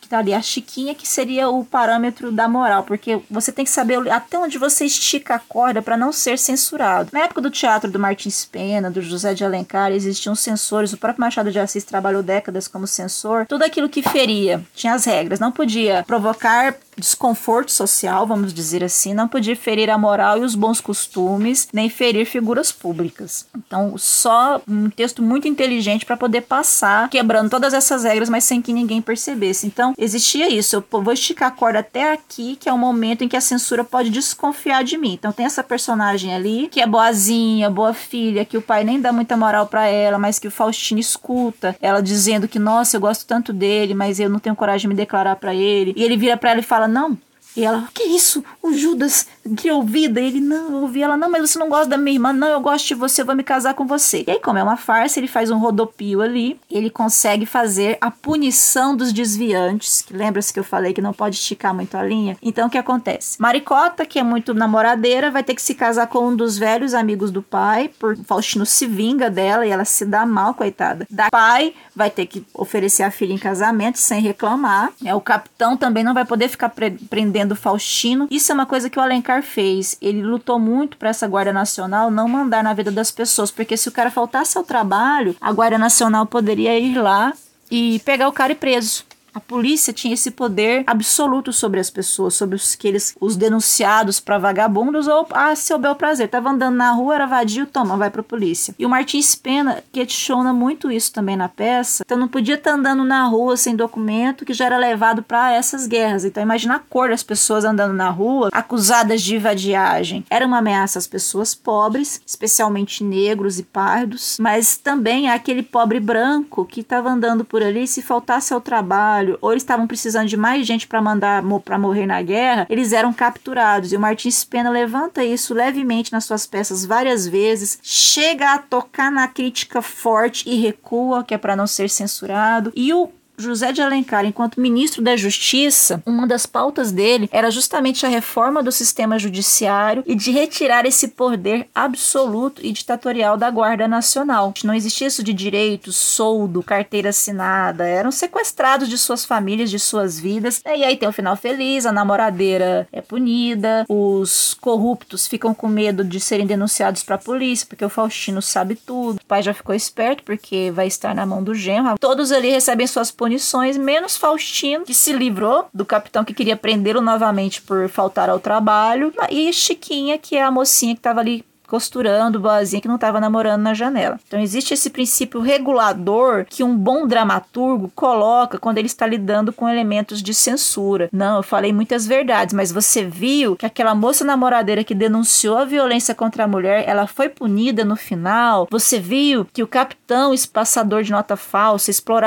Que 0.00 0.01
tá 0.12 0.18
ali 0.18 0.34
a 0.34 0.42
Chiquinha, 0.42 0.94
que 0.94 1.08
seria 1.08 1.48
o 1.48 1.64
parâmetro 1.64 2.30
da 2.30 2.46
moral, 2.46 2.84
porque 2.84 3.20
você 3.30 3.50
tem 3.50 3.64
que 3.64 3.70
saber 3.70 4.10
até 4.10 4.38
onde 4.38 4.58
você 4.58 4.84
estica 4.84 5.36
a 5.36 5.38
corda 5.38 5.80
para 5.80 5.96
não 5.96 6.12
ser 6.12 6.38
censurado. 6.38 7.08
Na 7.12 7.20
época 7.20 7.40
do 7.40 7.50
teatro 7.50 7.90
do 7.90 7.98
Martins 7.98 8.44
Pena, 8.44 8.90
do 8.90 9.00
José 9.00 9.32
de 9.32 9.44
Alencar, 9.44 9.90
existiam 9.90 10.34
censores. 10.34 10.92
O 10.92 10.98
próprio 10.98 11.22
Machado 11.22 11.50
de 11.50 11.58
Assis 11.58 11.84
trabalhou 11.84 12.22
décadas 12.22 12.68
como 12.68 12.86
censor. 12.86 13.46
Tudo 13.46 13.64
aquilo 13.64 13.88
que 13.88 14.02
feria 14.02 14.62
tinha 14.74 14.92
as 14.92 15.04
regras. 15.06 15.40
Não 15.40 15.50
podia 15.50 16.04
provocar 16.06 16.76
desconforto 16.96 17.70
social, 17.72 18.26
vamos 18.26 18.52
dizer 18.52 18.84
assim, 18.84 19.14
não 19.14 19.26
podia 19.26 19.56
ferir 19.56 19.88
a 19.88 19.96
moral 19.96 20.38
e 20.38 20.44
os 20.44 20.54
bons 20.54 20.80
costumes, 20.80 21.68
nem 21.72 21.88
ferir 21.88 22.26
figuras 22.26 22.70
públicas. 22.70 23.46
Então, 23.56 23.96
só 23.96 24.60
um 24.68 24.90
texto 24.90 25.22
muito 25.22 25.48
inteligente 25.48 26.04
para 26.04 26.16
poder 26.16 26.42
passar, 26.42 27.08
quebrando 27.08 27.50
todas 27.50 27.72
essas 27.72 28.04
regras, 28.04 28.28
mas 28.28 28.44
sem 28.44 28.60
que 28.60 28.72
ninguém 28.72 29.00
percebesse. 29.00 29.66
Então, 29.66 29.94
existia 30.02 30.48
isso. 30.48 30.76
Eu 30.76 31.02
vou 31.02 31.12
esticar 31.12 31.48
a 31.48 31.52
corda 31.52 31.78
até 31.78 32.12
aqui, 32.12 32.56
que 32.56 32.68
é 32.68 32.72
o 32.72 32.78
momento 32.78 33.22
em 33.22 33.28
que 33.28 33.36
a 33.36 33.40
censura 33.40 33.84
pode 33.84 34.10
desconfiar 34.10 34.82
de 34.84 34.98
mim. 34.98 35.14
Então, 35.14 35.32
tem 35.32 35.46
essa 35.46 35.62
personagem 35.62 36.34
ali, 36.34 36.68
que 36.68 36.80
é 36.80 36.86
boazinha, 36.86 37.70
boa 37.70 37.94
filha, 37.94 38.44
que 38.44 38.56
o 38.56 38.62
pai 38.62 38.84
nem 38.84 39.00
dá 39.00 39.12
muita 39.12 39.36
moral 39.36 39.66
para 39.66 39.86
ela, 39.86 40.18
mas 40.18 40.38
que 40.38 40.48
o 40.48 40.50
Faustino 40.50 41.00
escuta 41.00 41.76
ela 41.80 42.02
dizendo 42.02 42.48
que, 42.48 42.58
nossa, 42.58 42.96
eu 42.96 43.00
gosto 43.00 43.26
tanto 43.26 43.52
dele, 43.52 43.94
mas 43.94 44.18
eu 44.18 44.28
não 44.28 44.38
tenho 44.38 44.56
coragem 44.56 44.82
de 44.82 44.88
me 44.88 44.94
declarar 44.94 45.36
para 45.36 45.54
ele. 45.54 45.92
E 45.96 46.02
ele 46.02 46.16
vira 46.16 46.36
para 46.36 46.50
ela 46.50 46.60
e 46.60 46.64
fala: 46.64 46.88
Não, 46.88 47.16
e 47.56 47.64
ela, 47.64 47.86
que 47.92 48.02
isso? 48.02 48.42
O 48.62 48.72
Judas 48.72 49.26
que 49.56 49.70
ouvida. 49.70 50.20
E 50.20 50.26
ele, 50.26 50.40
não, 50.40 50.72
eu 50.72 50.82
ouvi 50.82 51.02
ela, 51.02 51.16
não, 51.16 51.30
mas 51.30 51.50
você 51.50 51.58
não 51.58 51.68
gosta 51.68 51.88
da 51.88 51.96
minha 51.96 52.14
irmã, 52.14 52.32
não, 52.32 52.48
eu 52.48 52.60
gosto 52.60 52.88
de 52.88 52.94
você, 52.94 53.22
eu 53.22 53.26
vou 53.26 53.34
me 53.34 53.42
casar 53.42 53.74
com 53.74 53.86
você. 53.86 54.24
E 54.26 54.30
aí, 54.30 54.40
como 54.40 54.58
é 54.58 54.62
uma 54.62 54.76
farsa, 54.76 55.18
ele 55.18 55.28
faz 55.28 55.50
um 55.50 55.58
rodopio 55.58 56.20
ali, 56.20 56.58
ele 56.70 56.90
consegue 56.90 57.46
fazer 57.46 57.98
a 58.00 58.10
punição 58.10 58.96
dos 58.96 59.12
desviantes, 59.12 60.02
que 60.02 60.14
lembra-se 60.14 60.52
que 60.52 60.58
eu 60.58 60.64
falei 60.64 60.92
que 60.92 61.00
não 61.00 61.12
pode 61.12 61.36
esticar 61.36 61.74
muito 61.74 61.96
a 61.96 62.02
linha? 62.02 62.36
Então, 62.42 62.66
o 62.66 62.70
que 62.70 62.78
acontece? 62.78 63.40
Maricota, 63.40 64.04
que 64.04 64.18
é 64.18 64.22
muito 64.22 64.54
namoradeira, 64.54 65.30
vai 65.30 65.42
ter 65.42 65.54
que 65.54 65.62
se 65.62 65.74
casar 65.74 66.06
com 66.06 66.28
um 66.28 66.36
dos 66.36 66.58
velhos 66.58 66.94
amigos 66.94 67.30
do 67.30 67.42
pai, 67.42 67.88
por 67.98 68.16
Faustino 68.16 68.66
se 68.66 68.86
vinga 68.86 69.30
dela 69.30 69.66
e 69.66 69.70
ela 69.70 69.84
se 69.84 70.04
dá 70.04 70.24
mal, 70.24 70.54
coitada. 70.54 71.06
Da 71.10 71.30
pai 71.30 71.74
vai 71.94 72.10
ter 72.10 72.26
que 72.26 72.44
oferecer 72.54 73.02
a 73.02 73.10
filha 73.10 73.32
em 73.32 73.38
casamento 73.38 73.98
sem 73.98 74.20
reclamar. 74.20 74.90
É, 75.04 75.14
o 75.14 75.20
capitão 75.20 75.76
também 75.76 76.04
não 76.04 76.14
vai 76.14 76.24
poder 76.24 76.48
ficar 76.48 76.68
pre 76.68 76.90
prendendo 76.90 77.52
do 77.52 77.56
Faustino. 77.56 78.26
Isso 78.30 78.50
é 78.52 78.54
uma 78.54 78.66
coisa 78.66 78.88
que 78.88 78.98
o 78.98 79.02
Alencar 79.02 79.31
fez. 79.40 79.96
Ele 80.02 80.22
lutou 80.22 80.58
muito 80.58 80.96
para 80.96 81.10
essa 81.10 81.28
Guarda 81.28 81.52
Nacional 81.52 82.10
não 82.10 82.28
mandar 82.28 82.62
na 82.62 82.74
vida 82.74 82.90
das 82.90 83.10
pessoas, 83.10 83.50
porque 83.50 83.76
se 83.76 83.88
o 83.88 83.92
cara 83.92 84.10
faltasse 84.10 84.58
ao 84.58 84.64
trabalho, 84.64 85.36
a 85.40 85.52
Guarda 85.52 85.78
Nacional 85.78 86.26
poderia 86.26 86.76
ir 86.78 87.00
lá 87.00 87.32
e 87.70 88.00
pegar 88.00 88.28
o 88.28 88.32
cara 88.32 88.52
e 88.52 88.56
preso. 88.56 89.04
A 89.34 89.40
polícia 89.40 89.94
tinha 89.94 90.12
esse 90.12 90.30
poder 90.30 90.84
absoluto 90.86 91.54
sobre 91.54 91.80
as 91.80 91.88
pessoas, 91.88 92.34
sobre 92.34 92.54
os 92.54 92.74
que 92.74 92.86
eles, 92.86 93.16
os 93.18 93.34
denunciados 93.34 94.20
para 94.20 94.36
vagabundos 94.36 95.08
ou 95.08 95.26
a 95.30 95.56
seu 95.56 95.78
bel 95.78 95.94
prazer. 95.94 96.28
Tava 96.28 96.50
andando 96.50 96.76
na 96.76 96.92
rua, 96.92 97.14
era 97.14 97.26
vadio, 97.26 97.66
toma, 97.66 97.96
vai 97.96 98.10
pra 98.10 98.22
polícia. 98.22 98.74
E 98.78 98.84
o 98.84 98.90
Martins 98.90 99.34
Pena 99.34 99.82
questiona 99.90 100.52
muito 100.52 100.90
isso 100.90 101.12
também 101.12 101.34
na 101.34 101.48
peça. 101.48 102.02
Então 102.04 102.18
não 102.18 102.28
podia 102.28 102.56
estar 102.56 102.72
tá 102.72 102.76
andando 102.76 103.04
na 103.04 103.24
rua 103.24 103.56
sem 103.56 103.74
documento, 103.74 104.44
que 104.44 104.52
já 104.52 104.66
era 104.66 104.76
levado 104.76 105.22
para 105.22 105.52
essas 105.52 105.86
guerras. 105.86 106.26
Então 106.26 106.42
imagina 106.42 106.76
a 106.76 106.78
cor 106.80 107.08
das 107.08 107.22
pessoas 107.22 107.64
andando 107.64 107.94
na 107.94 108.10
rua, 108.10 108.50
acusadas 108.52 109.22
de 109.22 109.38
vadiagem. 109.38 110.26
Era 110.28 110.46
uma 110.46 110.58
ameaça 110.58 110.98
às 110.98 111.06
pessoas 111.06 111.54
pobres, 111.54 112.20
especialmente 112.26 113.02
negros 113.02 113.58
e 113.58 113.62
pardos, 113.62 114.36
mas 114.38 114.76
também 114.76 115.30
aquele 115.30 115.62
pobre 115.62 116.00
branco 116.00 116.66
que 116.66 116.80
estava 116.80 117.08
andando 117.08 117.46
por 117.46 117.62
ali 117.62 117.86
se 117.86 118.02
faltasse 118.02 118.52
ao 118.52 118.60
trabalho 118.60 119.21
trabalho 119.22 119.38
ou 119.40 119.52
eles 119.52 119.62
estavam 119.62 119.86
precisando 119.86 120.28
de 120.28 120.36
mais 120.36 120.66
gente 120.66 120.86
para 120.86 121.00
mandar 121.00 121.42
para 121.64 121.78
morrer 121.78 122.06
na 122.06 122.20
guerra, 122.20 122.66
eles 122.68 122.92
eram 122.92 123.12
capturados. 123.12 123.92
E 123.92 123.96
o 123.96 124.00
Martins 124.00 124.44
Pena 124.44 124.70
levanta 124.70 125.24
isso 125.24 125.54
levemente 125.54 126.12
nas 126.12 126.24
suas 126.24 126.46
peças 126.46 126.84
várias 126.84 127.26
vezes, 127.26 127.78
chega 127.82 128.54
a 128.54 128.58
tocar 128.58 129.10
na 129.10 129.28
crítica 129.28 129.80
forte 129.80 130.48
e 130.48 130.56
recua, 130.56 131.24
que 131.24 131.34
é 131.34 131.38
para 131.38 131.56
não 131.56 131.66
ser 131.66 131.88
censurado. 131.88 132.72
E 132.74 132.92
o 132.92 133.08
José 133.42 133.72
de 133.72 133.82
Alencar, 133.82 134.24
enquanto 134.24 134.60
ministro 134.60 135.02
da 135.02 135.16
Justiça, 135.16 136.02
uma 136.06 136.26
das 136.26 136.46
pautas 136.46 136.92
dele 136.92 137.28
era 137.32 137.50
justamente 137.50 138.06
a 138.06 138.08
reforma 138.08 138.62
do 138.62 138.72
sistema 138.72 139.18
judiciário 139.18 140.02
e 140.06 140.14
de 140.14 140.30
retirar 140.30 140.86
esse 140.86 141.08
poder 141.08 141.68
absoluto 141.74 142.64
e 142.64 142.72
ditatorial 142.72 143.36
da 143.36 143.50
Guarda 143.50 143.88
Nacional. 143.88 144.54
Não 144.64 144.74
existia 144.74 145.06
isso 145.06 145.22
de 145.22 145.32
direitos, 145.32 145.96
soldo, 145.96 146.62
carteira 146.62 147.10
assinada, 147.10 147.84
eram 147.84 148.10
sequestrados 148.10 148.88
de 148.88 148.96
suas 148.96 149.24
famílias, 149.24 149.70
de 149.70 149.78
suas 149.78 150.18
vidas. 150.18 150.62
E 150.64 150.84
aí 150.84 150.96
tem 150.96 151.08
o 151.08 151.12
final 151.12 151.36
feliz, 151.36 151.86
a 151.86 151.92
namoradeira 151.92 152.86
é 152.92 153.00
punida, 153.00 153.84
os 153.88 154.54
corruptos 154.54 155.26
ficam 155.26 155.52
com 155.54 155.68
medo 155.68 156.04
de 156.04 156.20
serem 156.20 156.46
denunciados 156.46 157.02
para 157.02 157.16
a 157.16 157.18
polícia, 157.18 157.66
porque 157.68 157.84
o 157.84 157.88
Faustino 157.88 158.40
sabe 158.40 158.74
tudo. 158.74 159.16
O 159.16 159.26
pai 159.26 159.42
já 159.42 159.52
ficou 159.52 159.74
esperto 159.74 160.22
porque 160.22 160.70
vai 160.72 160.86
estar 160.86 161.14
na 161.14 161.26
mão 161.26 161.42
do 161.42 161.54
genro. 161.54 161.98
Todos 161.98 162.32
ali 162.32 162.50
recebem 162.50 162.86
suas 162.86 163.10
punições, 163.10 163.31
menos 163.78 164.16
Faustino, 164.16 164.84
que 164.84 164.94
se 164.94 165.12
livrou 165.12 165.68
do 165.72 165.84
capitão 165.84 166.24
que 166.24 166.34
queria 166.34 166.56
prendê-lo 166.56 167.00
novamente 167.00 167.62
por 167.62 167.88
faltar 167.88 168.28
ao 168.28 168.40
trabalho, 168.40 169.12
e 169.30 169.52
Chiquinha, 169.52 170.18
que 170.18 170.36
é 170.36 170.42
a 170.42 170.50
mocinha 170.50 170.94
que 170.94 171.00
estava 171.00 171.20
ali 171.20 171.44
costurando, 171.72 172.38
boazinha 172.38 172.82
que 172.82 172.88
não 172.88 172.96
estava 172.96 173.18
namorando 173.18 173.62
na 173.62 173.72
janela. 173.72 174.20
Então 174.28 174.38
existe 174.38 174.74
esse 174.74 174.90
princípio 174.90 175.40
regulador 175.40 176.44
que 176.46 176.62
um 176.62 176.76
bom 176.76 177.06
dramaturgo 177.06 177.90
coloca 177.94 178.58
quando 178.58 178.76
ele 178.76 178.88
está 178.88 179.06
lidando 179.06 179.54
com 179.54 179.66
elementos 179.66 180.22
de 180.22 180.34
censura. 180.34 181.08
Não, 181.10 181.38
eu 181.38 181.42
falei 181.42 181.72
muitas 181.72 182.06
verdades, 182.06 182.54
mas 182.54 182.70
você 182.70 183.06
viu 183.06 183.56
que 183.56 183.64
aquela 183.64 183.94
moça 183.94 184.22
namoradeira 184.22 184.84
que 184.84 184.94
denunciou 184.94 185.56
a 185.56 185.64
violência 185.64 186.14
contra 186.14 186.44
a 186.44 186.46
mulher, 186.48 186.86
ela 186.86 187.06
foi 187.06 187.30
punida 187.30 187.86
no 187.86 187.96
final. 187.96 188.68
Você 188.70 189.00
viu 189.00 189.46
que 189.50 189.62
o 189.62 189.66
capitão, 189.66 190.34
esse 190.34 190.46
passador 190.46 191.02
de 191.02 191.10
nota 191.10 191.38
falsa, 191.38 191.90
explorador 191.90 192.20